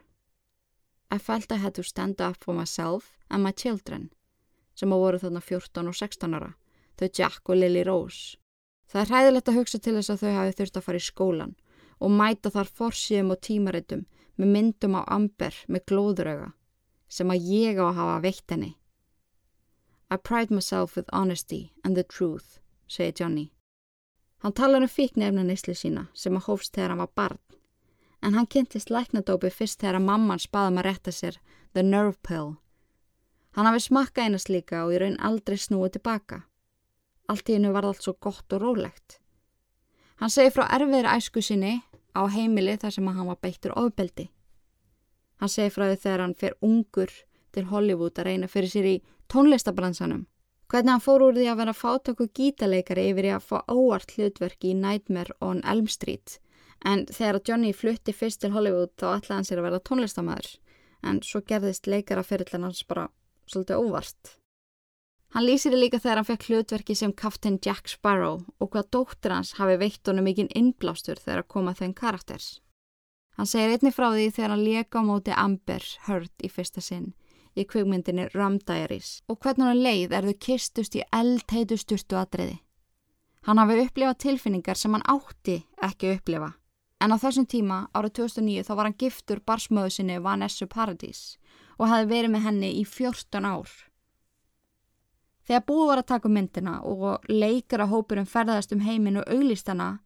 [1.11, 4.09] I felt I had to stand up for myself and my children
[4.75, 6.49] sem á voru þarna 14 og 16 ára,
[6.99, 8.35] þau Jack og Lily Rose.
[8.91, 11.53] Það er hræðilegt að hugsa til þess að þau hafi þurft að fara í skólan
[11.99, 14.05] og mæta þar forsýðum og tímaritum
[14.35, 16.51] með myndum á amber með glóðurauga
[17.07, 18.71] sem að ég á að hafa veitt henni.
[20.11, 23.51] I pride myself with honesty and the truth, segir Johnny.
[24.43, 27.41] Hann talar um fíknefna nýsli sína sem að hófst þegar hann var barn
[28.25, 31.35] en hann kynntist læknadópi fyrst þegar að mamman spaðum að retta sér
[31.73, 32.55] the nerve pill
[33.55, 36.41] Hann hafi smakka einast líka og í raun aldrei snúið tilbaka.
[37.31, 39.21] Allt í hennu var allt svo gott og rólegt.
[40.21, 41.73] Hann segi frá erfiðri æsku sinni
[42.15, 44.29] á heimili þar sem hann var beittur ofbeldi.
[45.41, 47.11] Hann segi frá því þegar hann fer ungur
[47.55, 48.95] til Hollywood að reyna fyrir sér í
[49.31, 50.23] tónlistabransanum.
[50.71, 54.71] Hvernig hann fór úr því að vera fátöku gítaleikari yfir í að fá óvart hlutverki
[54.71, 56.39] í Nightmare on Elm Street.
[56.85, 60.49] En þegar Johnny flutti fyrst til Hollywood þá ætlaði hann sér að vera tónlistamæður.
[61.05, 63.09] En svo gerðist leikara fyrirlega hans bara
[63.51, 64.35] svolítið óvart.
[65.35, 69.49] Hann lýsir líka þegar hann fekk hlutverki sem Captain Jack Sparrow og hvað dóttir hans
[69.57, 72.61] hafi veitt honum mikinn innblástur þegar að koma þenn karakters.
[73.35, 77.09] Hann segir einni frá því þegar hann leka á móti Amber Heard í fyrsta sinn
[77.51, 82.61] í kvögmyndinni Rum Diaries og hvernig hann leið er þau kistust í eldheitu styrtu aðriði.
[83.43, 86.53] Hann hafi upplifað tilfinningar sem hann átti ekki upplifa
[87.03, 91.35] en á þessum tíma árið 2009 þá var hann giftur barsmöðu sinni Vanessa Paradise
[91.75, 93.75] og hafi verið með henni í 14 ár.
[95.45, 99.99] Þegar búið var að taka myndina og leikara hópurum ferðast um heiminn og auglistana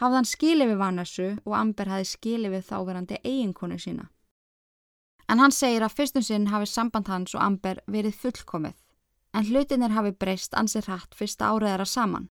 [0.00, 4.08] hafði hann skilið við Vannessu og Amber hafi skilið við þáverandi eiginkonu sína.
[5.30, 8.78] En hann segir að fyrstum sinn hafi samband hans og Amber verið fullkomið
[9.32, 12.28] en hlutinir hafi breyst ansið hratt fyrsta áriðara saman.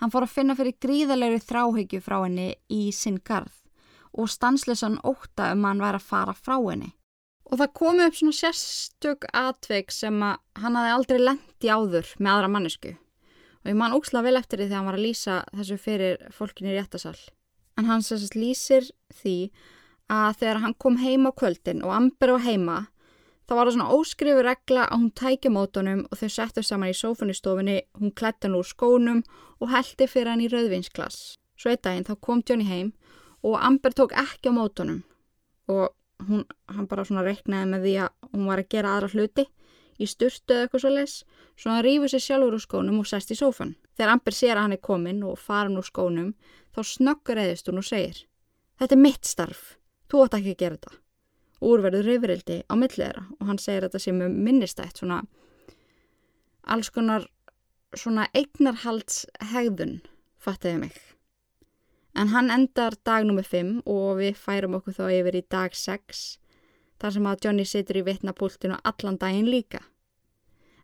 [0.00, 3.60] Hann fór að finna fyrir gríðalegri þráhyggju frá henni í sinn garð
[4.14, 6.94] og stanslesan óta um hann væri að fara frá henni.
[7.50, 12.50] Og það komi upp svona sérstök atveik sem hann hafi aldrei lendi áður með aðra
[12.54, 12.94] mannesku.
[13.64, 16.72] Og ég man óksla vel eftir því þegar hann var að lýsa þessu fyrir fólkinni
[16.72, 17.16] í réttasal.
[17.80, 18.88] En hann sérstast lýsir
[19.20, 19.38] því
[20.12, 22.76] að þegar hann kom heima á kvöldin og Amber var heima,
[23.48, 26.98] þá var það svona óskrifu regla að hún tækja mótunum og þau settu saman í
[26.98, 29.24] sófunnistofinni, hún klætti hann úr skónum
[29.60, 31.36] og heldi fyrir hann í rauðvinsklass.
[31.56, 32.92] Svo eitt daginn þá kom Johnny heim
[33.44, 35.04] og Amber tók ekki á mótunum
[35.68, 35.92] og
[36.28, 39.46] hún, hann bara svona reiknaði með því að hún var að gera aðra hluti
[39.94, 41.14] í styrtu eða eitthvað svo les
[41.54, 43.76] svo hann rýfur sér sjálfur úr skónum og sæst í sófan.
[43.94, 46.32] Þegar Amber sér að hann er komin og farin úr skónum
[46.74, 48.24] þá snöggur eðist hún og segir
[48.74, 49.76] Þetta er mitt starf,
[50.10, 50.96] þú ætti ekki að gera þetta.
[51.64, 55.20] Úrverður reyfrildi á milliðra og hann segir þetta sem er minnistætt svona
[56.66, 57.28] alls konar
[57.94, 60.00] svona eignarhaldshegðun
[60.42, 61.13] fattiði mig.
[62.14, 66.24] En hann endar dag nummið 5 og við færum okkur þá yfir í dag 6
[67.02, 69.80] þar sem að Johnny situr í vittnapúltinu allan daginn líka.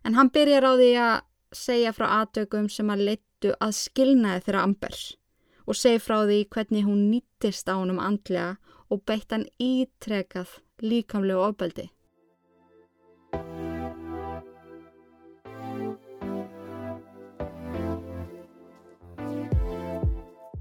[0.03, 1.15] En hann byrjar á því að
[1.55, 5.05] segja frá aðdögum sem að leittu að skilnaði þeirra Ambers
[5.67, 8.57] og segja frá því hvernig hún nýttist á hann um andlega
[8.91, 11.87] og beitt hann ítrekað líkamlegu ofbeldi.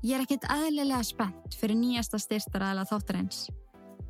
[0.01, 3.43] Ég er ekkit aðlilega spennt fyrir nýjasta styrstaræðila þáttarins.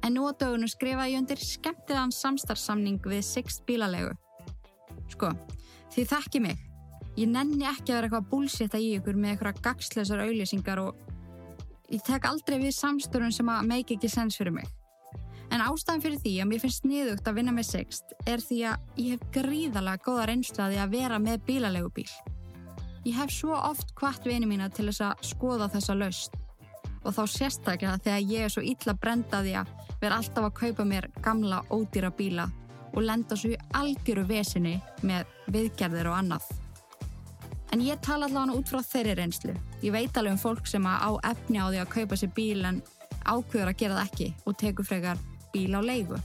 [0.06, 4.12] En nú á dögunum skrifaði ég undir skemmtilegan samstarfsamning við Sixt bílalegu.
[5.10, 5.32] Sko,
[5.90, 6.62] því þakki mig.
[7.18, 11.02] Ég nenni ekki að vera eitthvað búlsitta í ykkur með eitthvað gagslösar auðlýsingar og
[11.90, 14.70] ég tek aldrei við samstörun sem að make ekki sens fyrir mig.
[15.50, 19.00] En ástæðan fyrir því að mér finnst niðugt að vinna með Sixt er því að
[19.02, 22.12] ég hef gríðalega góða reynslaði að vera með bílalegu bíl.
[23.04, 26.34] Ég hef svo oft hvart vini mína til þess að skoða þessa laust
[27.00, 29.70] og þá sérstaklega þegar ég er svo illa brendaði að
[30.02, 32.44] vera alltaf að kaupa mér gamla ódýra bíla
[32.90, 34.74] og lenda svo í algjöru vesinni
[35.06, 36.50] með viðgerðir og annað.
[37.72, 39.56] En ég tala allavega út frá þeirri reynslu.
[39.80, 42.82] Ég veit alveg um fólk sem á efni á því að kaupa sér bíl en
[43.24, 46.20] ákveður að gera það ekki og tekur frekar bíl á leigu.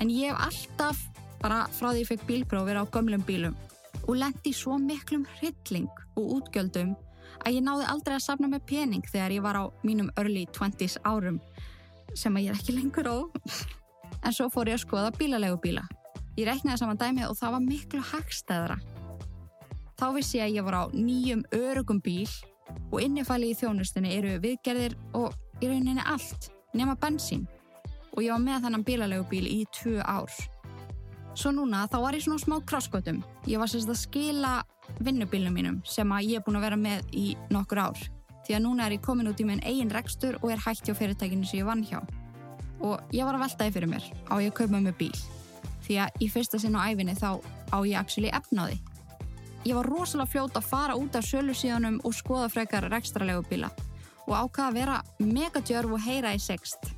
[0.00, 3.58] En ég hef alltaf, bara frá því ég fekk bílpróf, verið á gömlum bílum
[4.06, 6.94] og lendi svo miklum hrylling og útgjöldum
[7.44, 10.98] að ég náði aldrei að safna með pening þegar ég var á mínum early 20s
[11.04, 11.40] árum
[12.14, 13.18] sem að ég er ekki lengur á.
[14.26, 15.86] En svo fór ég að skoða bílalegu bíla.
[16.36, 18.76] Ég reknaði saman dæmið og það var miklu hagstæðra.
[20.00, 22.28] Þá vissi ég að ég var á nýjum örugum bíl
[22.90, 27.46] og innifæli í þjónustinni eru viðgerðir og í rauninni allt, nema bensín.
[28.16, 30.32] Og ég var með þannan bílalegu bíl í tvö ár.
[31.34, 33.22] Svo núna þá var ég svona smá krosskotum.
[33.46, 34.54] Ég var sérst að skila
[34.98, 38.04] vinnubílnum mínum sem að ég er búin að vera með í nokkur ár.
[38.46, 40.96] Því að núna er ég komin út í minn eigin rekstur og er hægt hjá
[40.98, 42.00] fyrirtækinu sem ég vann hjá.
[42.80, 45.16] Og ég var að veltaði fyrir mér á ég að kaupa með bíl.
[45.86, 47.38] Því að í fyrsta sinn á æfinni þá
[47.70, 48.80] á ég actually efnaði
[49.64, 53.68] Ég var rosalega fljót að fara út af sölu síðanum og skoða frekar rekstralegu bíla
[54.24, 56.88] og ákvaða að vera megadjörf og heyra í sext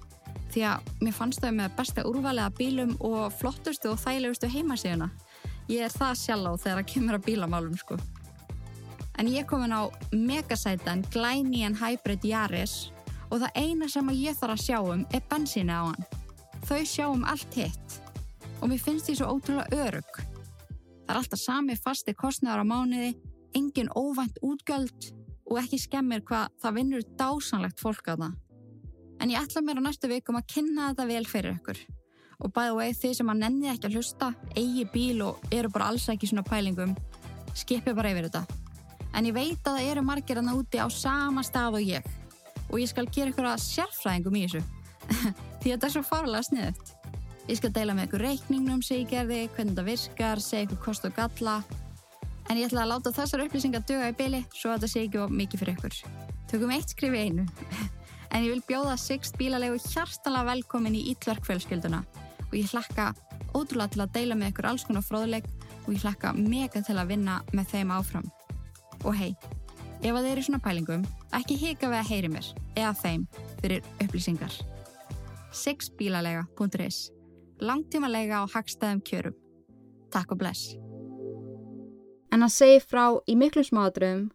[0.52, 5.08] því að mér fannst þau með besta úrvalega bílum og flottustu og þægilegustu heimasíðuna.
[5.70, 7.98] Ég er það sjálf á þegar það kemur að bílamálum sko.
[9.20, 12.90] En ég kom inn á megasætan Glænían Hybrid Yaris
[13.30, 16.06] og það eina sem ég þarf að sjá um er bensíni á hann.
[16.68, 17.98] Þau sjáum allt hitt
[18.60, 20.22] og mér finnst því svo ótrúlega örug.
[21.02, 23.10] Það er alltaf sami fasti kostnæðar á mánuði,
[23.58, 25.10] engin óvænt útgjöld
[25.50, 28.41] og ekki skemmir hvað það vinnur dásanlegt fólk á það.
[29.22, 31.78] En ég ætla mér á næstu vikum að kynna þetta vel fyrir ykkur.
[32.42, 35.92] Og bæðu vegi þið sem að nenni ekki að hlusta, eigi bíl og eru bara
[35.92, 36.96] alls ekki svona pælingum,
[37.54, 38.42] skipi bara yfir þetta.
[39.14, 42.08] En ég veit að það eru margir að náti á sama stað og ég.
[42.72, 44.64] Og ég skal gera ykkur að sérfræðingum í þessu.
[45.62, 46.92] Því þetta er svo farlega sniðut.
[47.46, 51.06] Ég skal deila með ykkur reikningnum sem ég gerði, hvernig þetta virkar, segja ykkur kost
[51.06, 51.60] og galla.
[52.50, 55.22] En ég ætla að láta þessar upplýsingar döga í byli svo að þetta sé ekki
[55.22, 55.98] of mikið fyrir ykkur.
[56.50, 57.46] Tökum eitt skrif í einu.
[58.32, 62.02] en ég vil bjóða Sixt bílalegu hjartalega velkomin í Ítverkfjölskylduna
[62.48, 63.12] og ég hlakka
[63.52, 65.48] ótrúlega til að deila með ykkur alls konar fróðuleik
[65.84, 68.28] og ég hlakka mega til að vinna með þeim áfram.
[69.04, 69.32] Og hei,
[70.00, 73.26] ef að þeir eru svona pælingum, ekki hika við að heyri mér eða þeim
[73.60, 74.60] fyrir upplýsingar.
[75.52, 77.10] sixbílalega.is
[77.60, 79.36] langtímalega á hagstæðum kjörum.
[80.10, 80.76] Takk og bless.
[82.32, 84.30] En að segja frá í miklu smáadröfum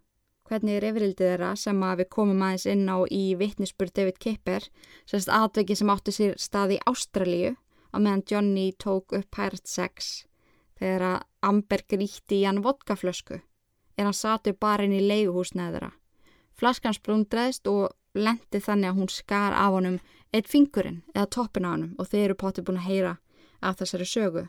[0.47, 4.67] hvernig er yfirildið þeirra sem að við komum aðeins inn á í vittnisspur David Kipper,
[5.05, 7.53] sérst aðveki sem átti sér stað í Ástralíu
[7.91, 10.25] á meðan Johnny tók upp Pirate Sex
[10.79, 13.41] þegar að Amber gríti í hann vodkaflösku
[13.97, 15.89] er hann satu barinn í leiguhúsneðra.
[16.57, 19.99] Flaskans blúndreðst og lendi þannig að hún skar af honum
[20.33, 23.13] eitt fingurinn eða toppin á honum og þeir eru potið búin að heyra
[23.61, 24.47] af þessari sögu.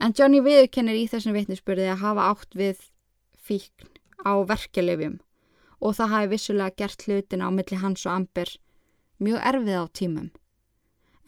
[0.00, 2.86] En Johnny viðkennir í þessum vitnisspurði að hafa átt við
[3.36, 3.89] fíkn
[4.24, 5.18] á verkelefjum
[5.80, 8.50] og það hafi vissulega gert hlutin á milli hans og Amber
[9.20, 10.28] mjög erfið á tímum.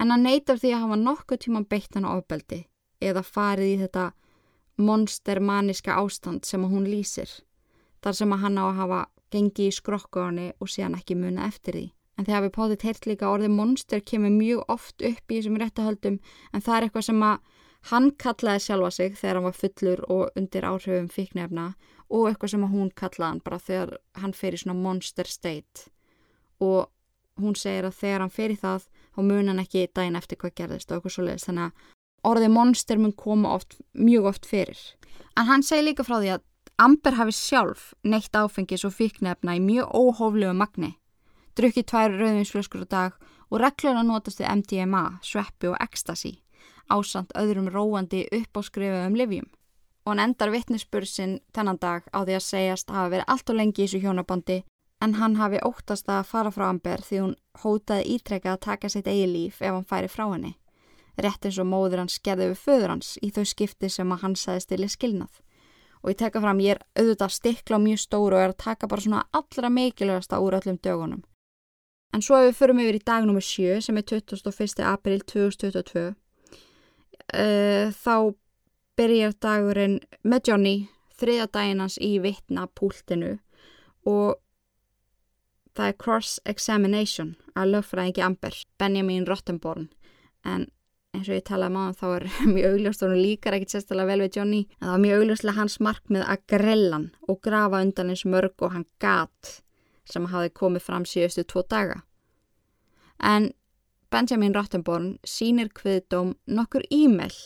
[0.01, 2.65] En hann neytar því að hafa nokkuð tíman beitt hann á ofbeldi
[3.01, 4.11] eða farið í þetta
[4.83, 7.31] monstermaniska ástand sem hún lýsir,
[8.03, 9.01] þar sem hann á að hafa
[9.33, 11.87] gengið í henni og sé hann ekki muna eftir því.
[12.19, 16.19] En þegar við potið teirt líka orðið monster kemur mjög oft upp í þessum réttahöldum
[16.53, 17.39] en það er eitthvað sem að
[17.91, 21.73] hann kallaði sjálfa sig þegar hann var fullur og undir áhrifum fíknefna
[22.13, 25.89] og eitthvað sem hún kallaði hann bara þegar hann fer í svona monster state
[26.61, 26.91] og
[27.41, 30.57] hún segir að þegar hann fer í það þá mun hann ekki dægin eftir hvað
[30.61, 34.79] gerðist og eitthvað svo leiðist þannig að orðið monster mun koma oft, mjög oft fyrir.
[35.35, 36.49] En hann segir líka frá því að
[36.83, 40.95] Amber hafi sjálf neitt áfengis og fíknefna í mjög óhóflegu magni
[41.59, 43.17] drukkið tvær rauðinsflöskur á dag
[43.53, 46.39] og regluna notast við MDMA, sveppi og ecstasy,
[46.89, 49.49] ásand öðrum róandi upp á skrifaðum livjum.
[50.03, 53.59] Og hann endar vittnesbursinn þennan dag á því að segjast að hafa verið allt og
[53.59, 54.59] lengi í þessu hjónabandi
[55.03, 59.09] en hann hafi óttast að fara frá Amber því hún hótaði ítrekka að taka sitt
[59.11, 60.57] eigi líf ef hann færi frá henni.
[61.19, 64.37] Rétt eins og móður hans gerði við föður hans í þau skipti sem að hann
[64.39, 65.35] sagði stili skilnað.
[66.03, 68.89] Og ég tekka fram, ég er auðvitað stikla og mjög stóru og er að taka
[68.91, 71.23] bara svona allra mikilvægasta úr öllum dögunum.
[72.13, 73.41] En svo ef við förum yfir í dag nr.
[73.41, 74.83] 7 sem er 21.
[74.87, 78.15] april 2022 uh, þá
[78.99, 80.77] byrjar dagurinn með Johnny
[81.19, 83.37] þriða daginn hans í vittnapúltinu
[84.09, 84.39] og
[85.77, 89.89] það er cross-examination að löffræðingi Amber, Benjamin Rottenborn
[90.45, 90.69] en
[91.13, 94.11] eins og ég talaði maður um þá er mjög augljóst og hún líkar ekkert sérstaklega
[94.11, 98.13] vel við Johnny en það var mjög augljóslega hans markmið að grellan og grafa undan
[98.13, 99.57] eins mörg og hann gat
[100.09, 102.01] sem hafi komið fram síðustu tvo daga.
[103.23, 103.53] En
[104.13, 107.37] Benjamin Rottenborn sínir hviðdóm nokkur e-mail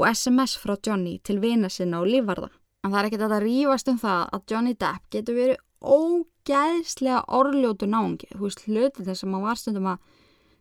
[0.00, 2.48] og SMS frá Johnny til vina sinna og lífvarða
[2.80, 7.20] En það er ekkert að það rífast um það að Johnny Depp getur verið ógæðslega
[7.36, 8.28] orðljótu náungi.
[8.32, 10.04] Þú veist, hluti þess að maður var stundum að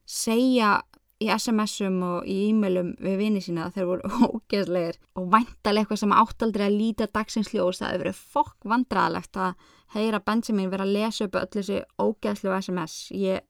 [0.10, 0.72] segja
[1.20, 6.02] í SMS-um og í e-mailum við vinið sína að þeir voru ógeðslegir og væntalega eitthvað
[6.02, 7.80] sem áttaldri að líta dagsins ljós.
[7.80, 12.56] Það hefur verið fokk vandraðalegt að heyra Benjamin vera að lesa upp öll þessi ógeðslu
[12.60, 12.98] SMS.
[13.16, 13.48] Ég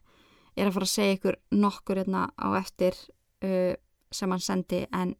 [0.57, 2.97] er að fara að segja ykkur nokkur hérna á eftir
[3.45, 3.73] uh,
[4.13, 5.17] sem hann sendi en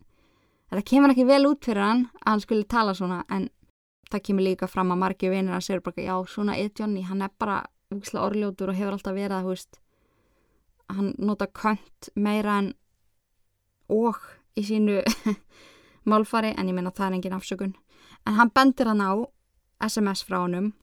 [0.70, 3.49] þetta kemur ekki vel út fyrir hann að hann skulle tala svona en
[4.09, 7.22] það kemur líka fram að margi vinir að segja bara já svona er Johnny, hann
[7.22, 7.63] er bara
[7.93, 9.80] úkslega orðljótur og hefur alltaf verið að hú veist
[10.89, 12.74] hann nota könt meira en
[13.89, 14.17] og
[14.57, 15.01] í sínu
[16.09, 17.76] málfari en ég minna það er engin afsökun
[18.26, 19.13] en hann bendir hann á
[19.86, 20.74] SMS frá honum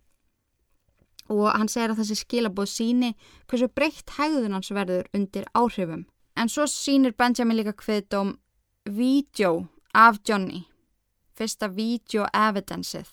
[1.32, 3.12] og hann segir að þessi skilabóð síni
[3.50, 6.06] hversu breytt hægðun hans verður undir áhrifum.
[6.36, 8.36] En svo sínir Benjamin líka hviðdóm
[8.86, 9.66] vídjó
[9.96, 10.66] af Johnny,
[11.32, 13.08] fyrsta vídjó evidenceið.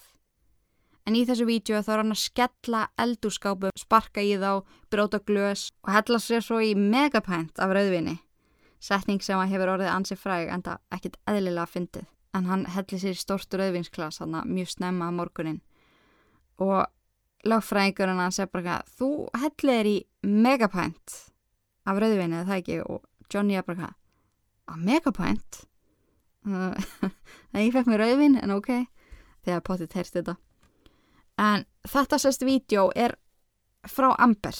[1.07, 5.69] En í þessu vídjó þá er hann að skella eldúrskápu, sparka í þá, bróta glös
[5.83, 8.17] og hella sér svo í megapænt af rauðvinni.
[8.83, 12.07] Setning sem að hefur orðið ansi fræg en það ekkit eðlilega fyndið.
[12.35, 15.59] En hann helli sér í stórtu rauðvinsklass, hann mjög snemma að morgunin.
[16.59, 16.83] Og
[17.47, 21.19] lagfræðingurinn hann segir bara þú hellir í megapænt
[21.87, 23.93] af rauðvinni það ekki og Johnny er bara
[24.67, 25.63] að megapænt
[26.43, 27.13] það
[27.65, 28.71] ég fekk mér rauðvin en ok
[29.43, 30.35] þegar potið heyrst þetta.
[31.39, 33.15] En þetta sérst vídeo er
[33.89, 34.57] frá Amber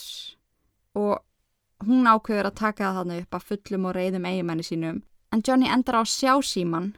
[0.98, 5.00] og hún ákveður að taka það þannig upp að fullum og reyðum eigimenni sínum.
[5.32, 6.94] En Johnny endar á sjásíman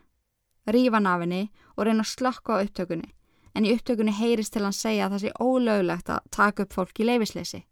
[0.66, 3.12] rífa nafinni og reyna að slokka á upptökunni.
[3.54, 7.00] En í upptökunni heyrist til hann segja að það sé ólöglegt að taka upp fólk
[7.00, 7.62] í leifisleysi.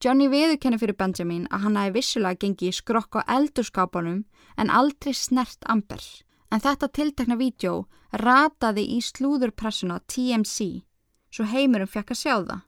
[0.00, 4.22] Johnny viðurkenni fyrir Benjamin að hann hafi vissulega gengið í skrokk á eldurskápanum
[4.56, 6.00] en aldrei snert Amber.
[6.48, 7.84] En þetta tiltekna vídjó
[8.16, 10.86] rataði í slúðurpressuna TMC
[11.28, 12.64] svo heimurum fekk að sjá það.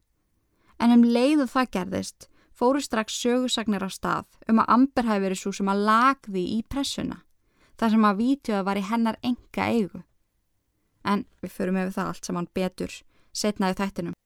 [0.76, 5.40] En um leiðu það gerðist fóru strax sögursagnir á stað um að Amber hafi verið
[5.40, 7.22] svo sem að lagði í pressuna
[7.80, 10.04] þar sem að vídjóða var í hennar enga eigu
[11.02, 12.98] en við förum yfir það allt saman betur
[13.32, 14.18] setnaði þættinum.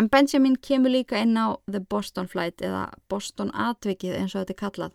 [0.00, 4.54] En Benjamin kemur líka inn á The Boston Flight eða Boston Atvikið eins og þetta
[4.54, 4.92] er kallað.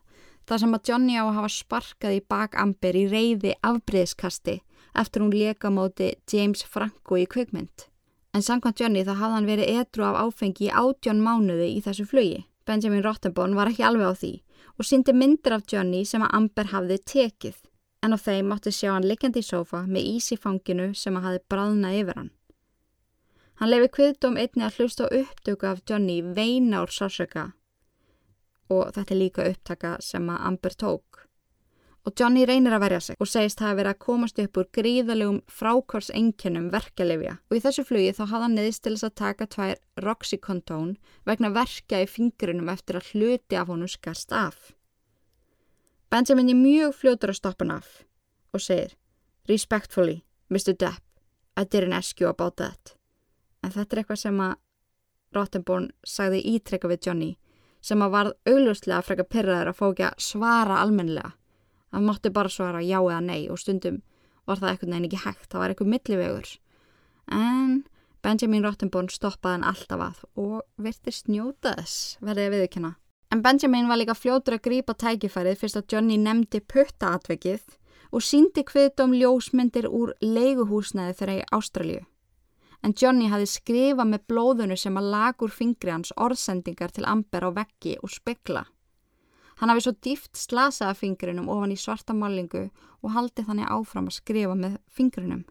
[0.49, 4.56] Það sem að Johnny á að hafa sparkað í bakamber í reyði afbreyðskasti
[4.97, 7.86] eftir hún leka móti James Franco í kvikmynd.
[8.34, 12.08] En samkvæmt Johnny þá hafði hann verið edru af áfengi í átjón mánuði í þessu
[12.10, 12.41] flugi.
[12.66, 14.32] Benjamin Rottenborn var ekki alveg á því
[14.80, 17.62] og syndi myndir af Johnny sem að Amber hafði tekið
[18.01, 21.30] en á þeim mátti sjá hann likjandi í sófa með ís í fanginu sem að
[21.30, 22.34] hafi bráðnað yfir hann.
[23.56, 27.53] Hann lefi kviðdóm einni að hlusta á upptöku af Johnny veina úr sársöka
[28.74, 31.22] og þetta er líka upptaka sem að Amber tók.
[32.06, 34.68] Og Johnny reynir að verja sig og segist það að vera að komast upp úr
[34.78, 39.47] gríðalegum frákvarsengjönum verkelefja og í þessu flugi þá hafða hann neðist til þess að taka
[39.56, 40.91] tvær Roxycontón
[41.26, 44.76] vegna verka í fingrinum eftir að hluti af honum skarst af.
[46.14, 48.03] Benjamin er mjög fljótur að stoppa hann af
[48.53, 48.93] og segir
[49.49, 50.74] Respectfully, Mr.
[50.74, 51.01] Depp,
[51.58, 52.95] I didn't ask you about that.
[53.66, 54.53] En þetta er eitthvað sem að
[55.36, 57.32] Rottenborn sagði ítrekka við Johnny
[57.86, 61.34] sem að varð augljóslega að freka pyrraður að fá ekki að svara almenlega.
[61.93, 63.99] Það mátti bara svara já eða nei og stundum
[64.45, 66.49] var það eitthvað neina ekki hægt, það var eitthvað millivegur.
[67.34, 67.76] En
[68.26, 72.91] Benjamin Rottenborn stoppaði hann alltaf að og virti snjóta þess verðið að viðkjöna.
[73.34, 77.78] En Benjamin var líka fljótur að grípa tækifærið fyrst að Johnny nefndi puttaatvekið
[78.16, 82.03] og síndi hviðdóm ljósmyndir úr leiguhúsnaði þeirra í Ástralju.
[82.86, 87.52] En Johnny hafi skrifað með blóðunu sem að lagur fingri hans orðsendingar til Amber á
[87.56, 88.66] veggi og spekla.
[89.58, 92.68] Hann hafi svo dýft slasaða fingrinum ofan í svarta málingu
[93.02, 95.46] og haldi þannig áfram að skrifa með fingrinum.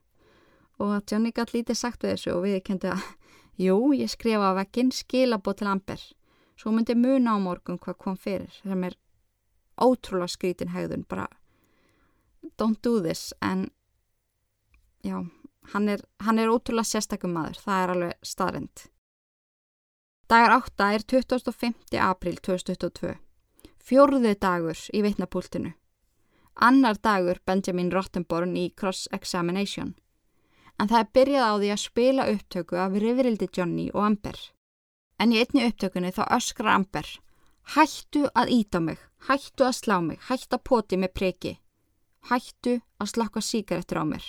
[0.78, 3.02] Og Johnny gæti lítið sagt við þessu og við kendi að,
[3.66, 6.04] jú, ég skrifa á veggin skilabót til Amber
[6.56, 8.96] svo myndi muna á morgun hvað kom fyrir sem er
[9.80, 11.26] ótrúlega skrítin hegðun bara
[12.58, 13.70] don't do this en
[15.02, 15.18] já,
[15.72, 18.84] hann er, hann er ótrúlega sérstakum maður, það er alveg staðrind
[20.28, 21.74] Dagar 8 er 25.
[22.00, 23.14] april 2022
[23.84, 25.74] Fjórðu dagur í vitnapúltinu.
[26.56, 29.92] Annar dagur Benjamin Rottenborn í Cross Examination
[30.80, 34.38] en það er byrjað á því að spila upptöku af Riverildi Johnny og Amber.
[35.20, 37.06] En í einni upptökunni þá öskrar Amber
[37.74, 41.52] Hættu að íta mig, hættu að slá mig, hættu að poti með preki,
[42.28, 44.26] hættu að slakka síkaretur á mér.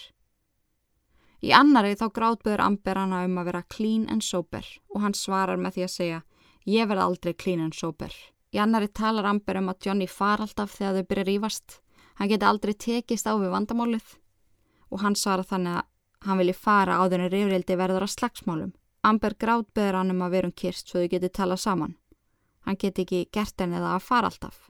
[1.45, 5.59] Í annari þá gráðböður Amber hana um að vera clean and sober og hann svarar
[5.61, 6.21] með því að segja
[6.65, 8.09] ég verð aldrei clean and sober.
[8.49, 11.77] Í annari talar Amber um að Johnny far alltaf þegar þau byrja rífast,
[12.17, 14.15] hann geti aldrei tekist á við vandamálið
[14.89, 15.85] og hann svarar þannig að
[16.25, 18.73] hann vilji fara áður en rifrildi verður að slagsmálum.
[19.05, 21.93] Amber grátbeður hann um að vera um kyrst svo þau geti tala saman.
[22.65, 24.63] Hann geti ekki gert henni það að fara alltaf.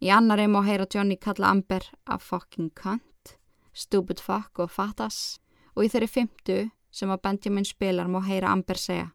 [0.00, 3.04] Í annari má heyra Johnny kalla Amber a fucking cunt,
[3.74, 5.40] stupid fuck og fattas
[5.74, 6.58] og í þeirri fymtu
[6.94, 9.10] sem að Benjamin spilar má heyra Amber segja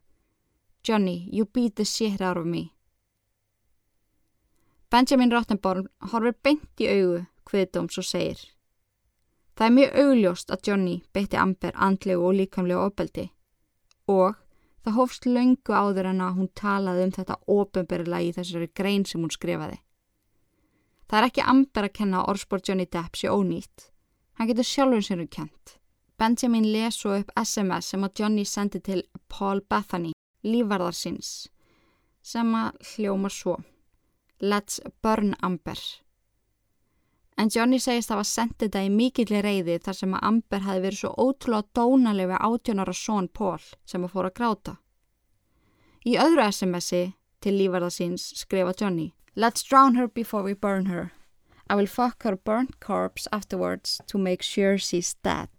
[0.84, 2.70] Johnny, you beat the shit out of me.
[4.90, 8.40] Benjamin Rottenborn horfir beint í augu hviðdóms og segir
[9.56, 13.26] Það er mjög augljóst að Johnny beitti Amber andlegu og líkamlegu ofbeldi
[14.10, 14.38] og
[14.84, 19.20] það hófst laungu áður en að hún talaði um þetta ofinberilega í þessari grein sem
[19.20, 19.78] hún skrifaði.
[21.10, 23.90] Það er ekki Amber að kenna orðspór Johnny Depp sér ónýtt.
[24.38, 25.76] Hann getur sjálfur sér um kent.
[26.20, 29.02] Benjamin les svo upp SMS sem að Johnny sendi til
[29.32, 30.12] Paul Bethany,
[30.44, 31.48] lífvarðarsins,
[32.20, 33.56] sem að hljóma svo.
[34.40, 35.80] Let's burn Amber.
[37.40, 40.66] En Johnny segist að það var sendið þetta í mikilli reyði þar sem að Amber
[40.66, 44.74] hafi verið svo ótrúlega dónaleg við átjónara són Paul sem að fóra að gráta.
[46.04, 47.02] Í öðru SMS-i
[47.40, 51.12] til lífarðasins skrifa Johnny Let's drown her before we burn her.
[51.70, 55.50] I will fuck her burnt corpse afterwards to make sure she's dead.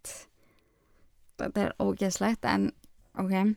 [1.40, 2.72] Þetta er ógeðslegt en
[3.16, 3.56] ok.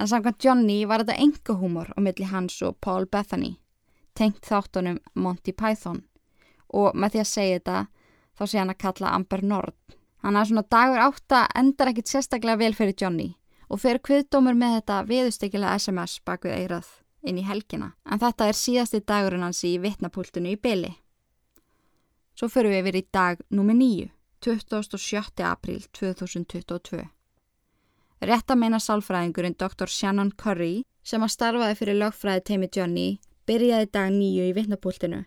[0.00, 3.58] En samkvæmt Johnny var þetta enga húmor á milli hans og Paul Bethany
[4.16, 6.00] tengt þáttunum Monty Python
[6.72, 7.76] og með því að segja þetta
[8.38, 9.76] þá sé hann að kalla Amber Nord.
[10.24, 13.28] Hann er svona dagur átta endar ekkit sérstaklega vel fyrir Johnny
[13.68, 16.90] og fyrir kviðdómur með þetta viðustekilega SMS bak við eirað
[17.28, 17.92] inn í helgina.
[18.08, 20.94] En þetta er síðasti dagurinn hans í vittnapúltinu í byli.
[22.40, 24.04] Svo fyrir við yfir í dag nummi 9,
[24.40, 25.42] 27.
[25.44, 27.02] apríl 2022.
[28.24, 29.84] Rétt að meina sálfræðingurinn Dr.
[29.92, 33.04] Shannon Curry sem að starfaði fyrir lögfræði teimi Johnny
[33.44, 35.20] byrjaði dag nýju í vittnapúltinu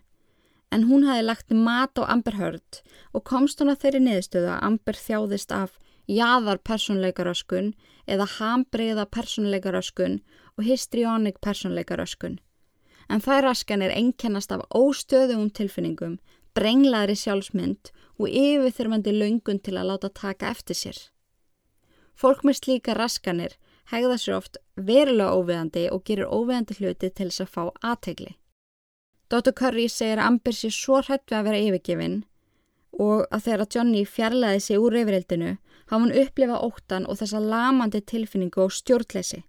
[0.74, 2.82] en hún hafi lagt mat á Amber Heard
[3.14, 5.78] og komst hún að þeirri niðurstöðu að Amber þjáðist af
[6.10, 7.76] jaðar personleikaröskun
[8.10, 10.18] eða hambreiða personleikaröskun
[10.58, 12.40] og histrionic personleikaröskun.
[13.06, 16.18] En það raskan er einkennast af óstöðum tilfinningum,
[16.54, 20.98] brenglaðri sjálfsmynd og yfirþyrmandi laungun til að láta taka eftir sér.
[22.14, 23.56] Fólk með slíka raskanir
[23.90, 28.36] hegða sér oft verulega óveðandi og gerir óveðandi hluti til þess að fá aðtegli.
[29.32, 29.52] Dr.
[29.56, 32.18] Curry segir að Amber sé svo hrætt við að vera yfirgefin
[33.02, 35.56] og að þegar Johnny fjarlæði sig úr yfirildinu
[35.90, 39.42] hafa hann upplifað óttan og þessa lamandi tilfinningu og stjórnleysi.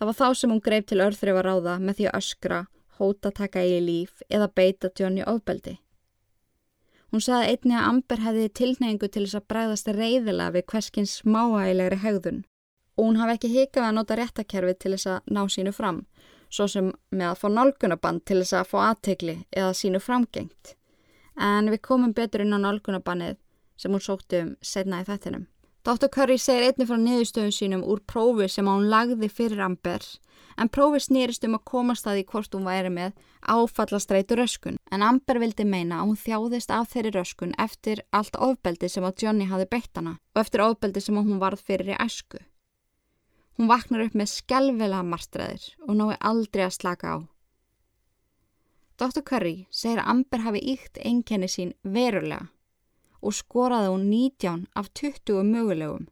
[0.00, 2.60] Það var þá sem hún greip til örþrif að ráða með því að öskra,
[2.98, 5.78] hóta taka í líf eða beita Johnny ofbeldi.
[7.10, 11.98] Hún saði einni að Amber hefði tilneingu til þess að bregðast reyðilega við hverskins smáægilegri
[12.04, 12.44] hegðun
[12.96, 16.04] og hún hafi ekki hikað að nota réttakerfi til þess að ná sínu fram
[16.50, 20.74] svo sem með að fá nálgunaband til þess að fá aðtegli eða sínu framgengt.
[21.38, 23.38] En við komum betur inn á nálgunabannið
[23.80, 25.46] sem hún sótti um setna í þettinum.
[25.80, 26.10] Dr.
[26.12, 30.04] Curry segir einnig frá niðurstöðum sínum úr prófi sem hún lagði fyrir Amber
[30.60, 33.14] en prófi snýrist um að komast að því hvort hún væri með
[33.48, 34.76] áfallastreitu röskun.
[34.92, 39.24] En Amber vildi meina að hún þjáðist af þeirri röskun eftir allt ofbeldi sem að
[39.24, 42.44] Johnny hafi beitt hana og eftir ofbeldi sem hún varð fyrir í æsku.
[43.56, 47.18] Hún vaknar upp með skelvela marstræðir og nái aldrei að slaka á.
[49.00, 49.24] Dr.
[49.24, 52.50] Curry segir að Amber hafi íkt einkenni sín verulega
[53.20, 56.06] og skoraði hún 19 af 20 mögulegum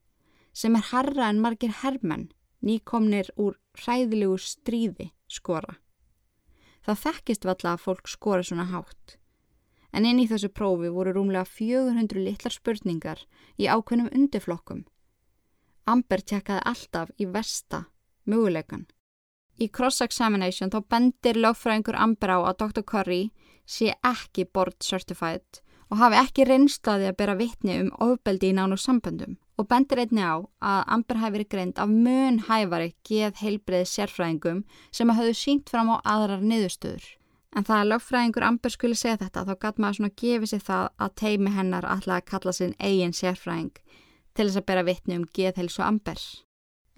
[0.53, 2.29] sem er harra en margir herrmenn
[2.65, 5.79] nýkomnir úr hræðilegu stríði skora.
[6.83, 9.19] Það þekkist valla að fólk skora svona hátt.
[9.93, 13.25] En inn í þessu prófi voru rúmlega 400 litlar spurningar
[13.57, 14.85] í ákveðnum undirflokkum
[15.89, 17.87] Amber tjekkaði alltaf í versta
[18.29, 18.85] möguleikan.
[19.59, 22.85] Í cross-examination þá bendir lögfræðingur Amber á að Dr.
[22.85, 23.23] Curry
[23.65, 28.77] sé ekki board certified og hafi ekki reynslaði að bera vittni um ofbeldi í nánu
[28.81, 33.89] samböndum og bendir einni á að Amber hafi verið greint af mun hæfari geð heilbreið
[33.91, 34.65] sérfræðingum
[34.95, 37.07] sem hafðu sínt fram á aðrar niðurstöður.
[37.57, 40.85] En það að lögfræðingur Amber skuli segja þetta þá gæt maður svona gefið sér það
[41.05, 43.81] að teimi hennar alltaf að kalla sinn eigin sérfræðing
[44.37, 46.21] til þess að bera vittni um geðhelsu Amber.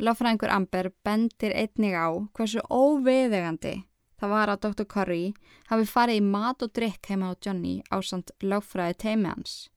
[0.01, 3.79] Láfræðingur Amber bendir einnig á hversu óviðegandi
[4.21, 4.87] það var að Dr.
[4.95, 5.25] Curry
[5.71, 9.69] hafi farið í mat og drikk heima á Johnny á samt láfræði teimi hans.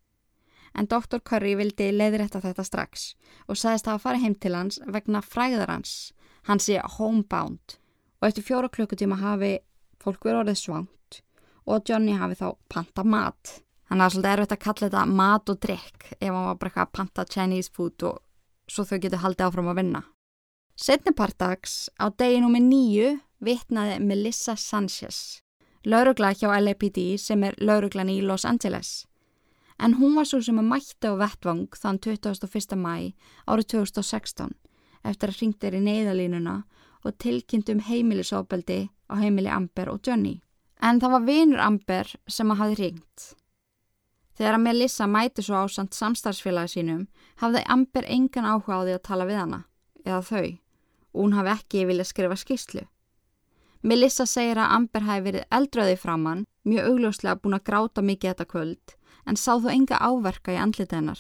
[0.74, 1.22] En Dr.
[1.22, 3.14] Curry vildi leiðrætta þetta strax
[3.48, 6.14] og sagðist að farið heim til hans vegna fræðar hans,
[6.50, 7.78] hans sé homebound
[8.20, 9.58] og eftir fjóra klukkutíma hafi
[10.04, 11.22] fólk verið orðið svangt
[11.70, 13.60] og Johnny hafi þá panta mat.
[13.88, 16.58] Þannig að það er svolítið erfitt að kalla þetta mat og drikk ef hann var
[16.60, 18.20] bara eitthvað að panta Chinese food og
[18.72, 20.02] svo þau getur haldið áfram að vinna.
[20.74, 23.10] Setnipartags á deginu með nýju
[23.46, 25.42] vitnaði Melissa Sanchez,
[25.86, 29.06] laurugla hjá LAPD sem er lauruglan í Los Angeles.
[29.80, 32.78] En hún var svo sem að mætti á vettvang þann 21.
[32.80, 33.14] mæ
[33.50, 34.54] árið 2016
[35.04, 36.56] eftir að ringt er í neyðalínuna
[37.04, 38.80] og tilkynnt um heimilisofbeldi
[39.12, 40.40] á heimili Amber og Johnny.
[40.82, 43.34] En það var vinur Amber sem að hafi ringt.
[44.34, 47.04] Þegar að Melissa mæti svo ásand samstarfsfélagi sínum
[47.42, 49.60] hafði Amber engan áhuga á því að tala við hana,
[50.08, 50.50] eða þau,
[51.14, 52.88] hún hafi ekki viljað skrifa skýrslu.
[53.84, 58.46] Melissa segir að Amber hafi verið eldröði framann, mjög augljóslega búin að gráta mikið þetta
[58.54, 58.94] kvöld,
[59.28, 61.20] en sá þó enga áverka í andlita hennar.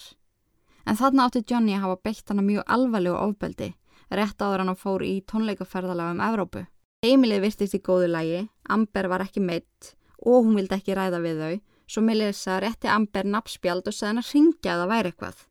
[0.87, 3.69] En þarna átti Johnny að hafa beitt hana mjög alvarlegu ofbeldi,
[4.15, 6.63] rétt áður hann að fór í tónleikaferðalega um Evrópu.
[7.03, 8.41] Emilið virtist í góðu lægi,
[8.71, 9.91] Amber var ekki meitt
[10.23, 11.59] og hún vildi ekki ræða við þau,
[11.91, 15.43] svo Melissa rétti Amber nabbspjald og segði hann að ringja að það væri eitthvað.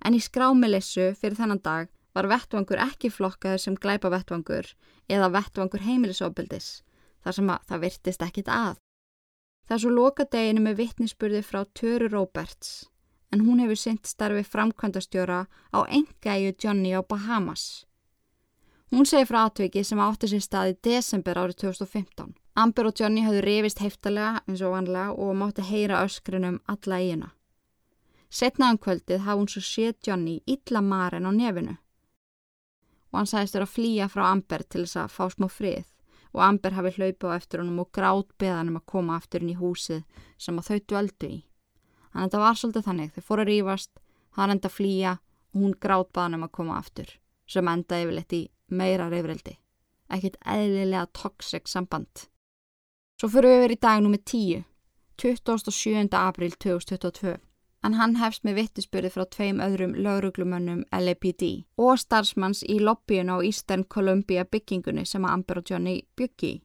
[0.00, 4.72] En í skrámilissu fyrir þennan dag var vettvangur ekki flokkaður sem glæpa vettvangur
[5.06, 6.82] eða vettvangur heimilisofbildis,
[7.22, 8.78] þar sem að það virtist ekkit að.
[9.68, 12.88] Svo lokadeginu með vittnisspurði frá Töru Roberts,
[13.30, 17.84] en hún hefur synt starfi framkvæmdastjóra á enga-eigu Johnny á Bahamas.
[18.90, 22.32] Hún segi frá atviki sem átti sér stað í desember árið 2015.
[22.58, 27.28] Amber og Johnny hafðu rifist heftalega eins og vanlega og mátti heyra öskrinum alla eigina.
[28.32, 31.76] Setnaðan um kvöldið hafði hún svo séð Johnny illa marinn á nefinu
[33.10, 35.86] og hann sagðist vera að flýja frá Amber til þess að fá smá frið
[36.34, 39.54] og Amber hafi hlaupið á eftir honum og grátt beðan um að koma aftur inn
[39.54, 40.02] í húsið
[40.36, 41.38] sem að þau dvöldu í.
[42.12, 43.90] Þannig að þetta var svolítið þannig, þau fóru að rýfast,
[44.36, 45.14] hann enda að flýja
[45.54, 47.14] og hún grátt beðan um að koma aftur
[47.48, 49.56] sem enda yfirleitt í meira reyfrildi.
[50.12, 52.28] Ekkert eðlilega toxic samband.
[53.18, 54.64] Svo fyrir við verið í dag nummið 10,
[55.18, 56.08] 27.
[56.12, 57.47] april 2022
[57.84, 61.44] en hann hefst með vittispyrði frá tveim öðrum lauruglumönnum LAPD
[61.78, 66.58] og starfsmanns í lobbyun á Eastern Columbia byggingunni sem að Amber og Johnny byggi.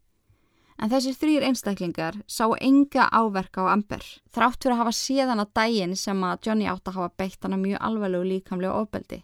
[0.82, 4.02] En þessir þrýr einstaklingar sá enga áverka á Amber,
[4.34, 7.62] þrátt fyrir að hafa síðan að dægin sem að Johnny átt að hafa beitt hana
[7.62, 9.22] mjög alvarlegu líkamlega ofbeldi.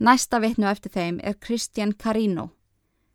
[0.00, 2.48] Næsta vitnu eftir þeim er Christian Carino,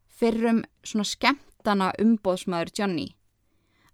[0.08, 3.10] fyrrum svona skemmtana umbóðsmaður Johnny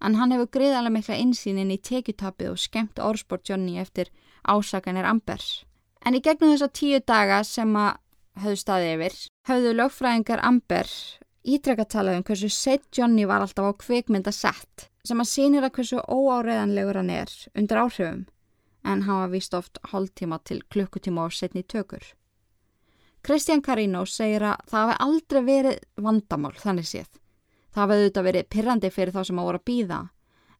[0.02, 4.12] en hann hefur greiðalega mikla insýnin í tekjutapið og skemmt orðsport Johnny eftir
[4.48, 5.66] ásakanir Ambers.
[6.06, 7.98] En í gegnum þessa tíu daga sem að
[8.40, 9.18] höfðu staði yfir,
[9.50, 10.88] höfðu lögfræðingar Amber
[11.44, 15.76] ítrekka talað um hversu sett Johnny var alltaf á kvikmynda sett, sem að sýnir að
[15.78, 18.26] hversu óáreðanlegur hann er undir áhrifum,
[18.84, 22.04] en hann var vist oft hálftíma til klukkutíma á setni tökur.
[23.24, 27.19] Kristján Carino segir að það hafi aldrei verið vandamál þannig séð
[27.80, 29.98] Það hafði auðvitað verið pirrandi fyrir þá sem á voru að býða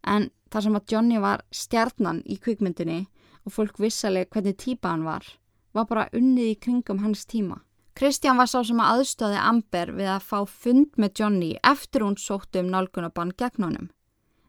[0.08, 3.00] en þar sem að Johnny var stjarnan í kvikmyndinni
[3.44, 5.28] og fólk vissalega hvernig típa hann var,
[5.76, 7.60] var bara unnið í kringum hans tíma.
[8.00, 12.16] Kristján var sá sem að aðstöði Amber við að fá fund með Johnny eftir hún
[12.16, 13.92] sóttu um nálgunabann gegn honum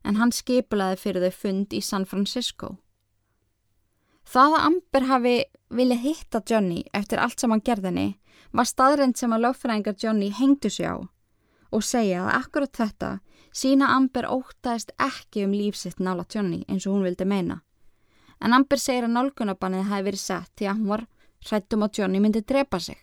[0.07, 2.77] en hann skipulaði fyrir þau fund í San Francisco.
[4.23, 5.39] Það að Amber hafi
[5.75, 8.13] viljað hitta Johnny eftir allt sem hann gerðinni
[8.55, 11.03] var staðrind sem að lögfræðingar Johnny hengdu sig á
[11.71, 13.11] og segja að akkurat þetta
[13.53, 17.61] sína Amber ótaðist ekki um lífsitt nála Johnny eins og hún vildi meina.
[18.41, 21.07] En Amber segir að nálgunabannið hafi verið sett því að hún var
[21.47, 22.99] hrættum að Johnny myndi drepa sig.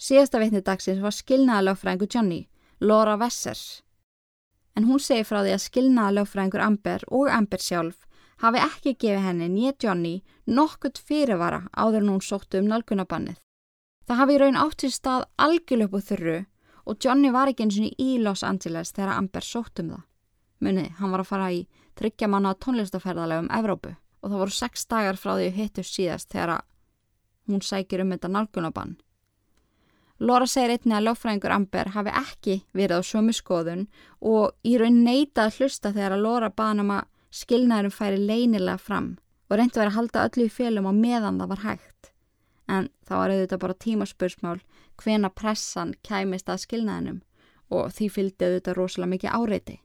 [0.00, 2.40] Síðasta vitni dagsins var skilnaðalögfræðingu Johnny,
[2.80, 3.82] Laura Wessers.
[4.76, 8.06] En hún segir frá því að skilnaðalögfræðingur Amber og Amber sjálf
[8.40, 10.14] hafi ekki gefið henni nýja Johnny
[10.46, 13.36] nokkurt fyrirvara áður en hún sóttu um nálgunabannið.
[14.08, 16.38] Það hafi í raun átt í stað algjörlöpu þurru
[16.86, 20.06] og Johnny var ekki eins og í Los Angeles þegar Amber sótt um það.
[20.60, 21.60] Munið, hann var að fara í
[21.96, 26.60] tryggja manna tónlistaferðalega um Evrópu og það voru sex dagar frá því hittu síðast þegar
[27.48, 28.98] hún sækir um þetta nálgunabann.
[30.20, 33.86] Lora segir einni að lögfræðingur Amber hafi ekki verið á sömu skoðun
[34.20, 37.06] og í raun neita að hlusta þegar að Lora baðan um að
[37.40, 39.14] skilnaðurum færi leinilega fram
[39.48, 42.12] og reyndi að vera að halda öllu í félum á meðan það var hægt.
[42.68, 44.58] En það var auðvitað bara tímaspursmál
[45.00, 47.20] hvena pressan kæmist að skilnaðinum
[47.70, 49.76] og því fylgdi auðvitað rosalega mikið áreiti.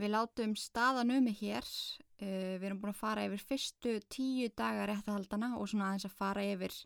[0.00, 1.66] Við látum staðan um mig hér,
[2.22, 6.16] uh, við erum búin að fara yfir fyrstu tíu dagar réttahaldana og svona aðeins að
[6.20, 6.76] fara yfir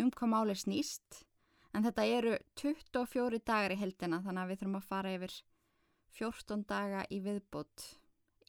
[0.00, 1.22] um hvað máli snýst
[1.72, 5.36] en þetta eru 24 dagar í heldina þannig að við þurfum að fara yfir
[6.18, 7.86] 14 daga í viðbútt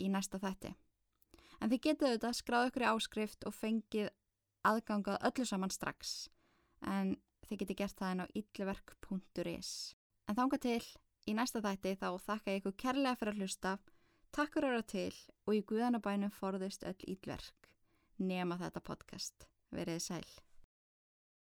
[0.03, 0.73] í næsta þætti.
[1.61, 4.09] En þið getið auðvitað skráð ykkur í áskrift og fengið
[4.67, 6.15] aðgangað öllu saman strax
[6.83, 7.15] en
[7.47, 9.71] þið geti gert það en á illverk.is.
[10.27, 10.85] En þánga til,
[11.27, 13.75] í næsta þætti þá þakka ég ykkur kærlega fyrir að hlusta,
[14.31, 17.69] takk fyrir að vera til og í guðanabænum forðist öll illverk.
[18.19, 19.47] Nema þetta podcast.
[19.73, 20.25] Verið sæl.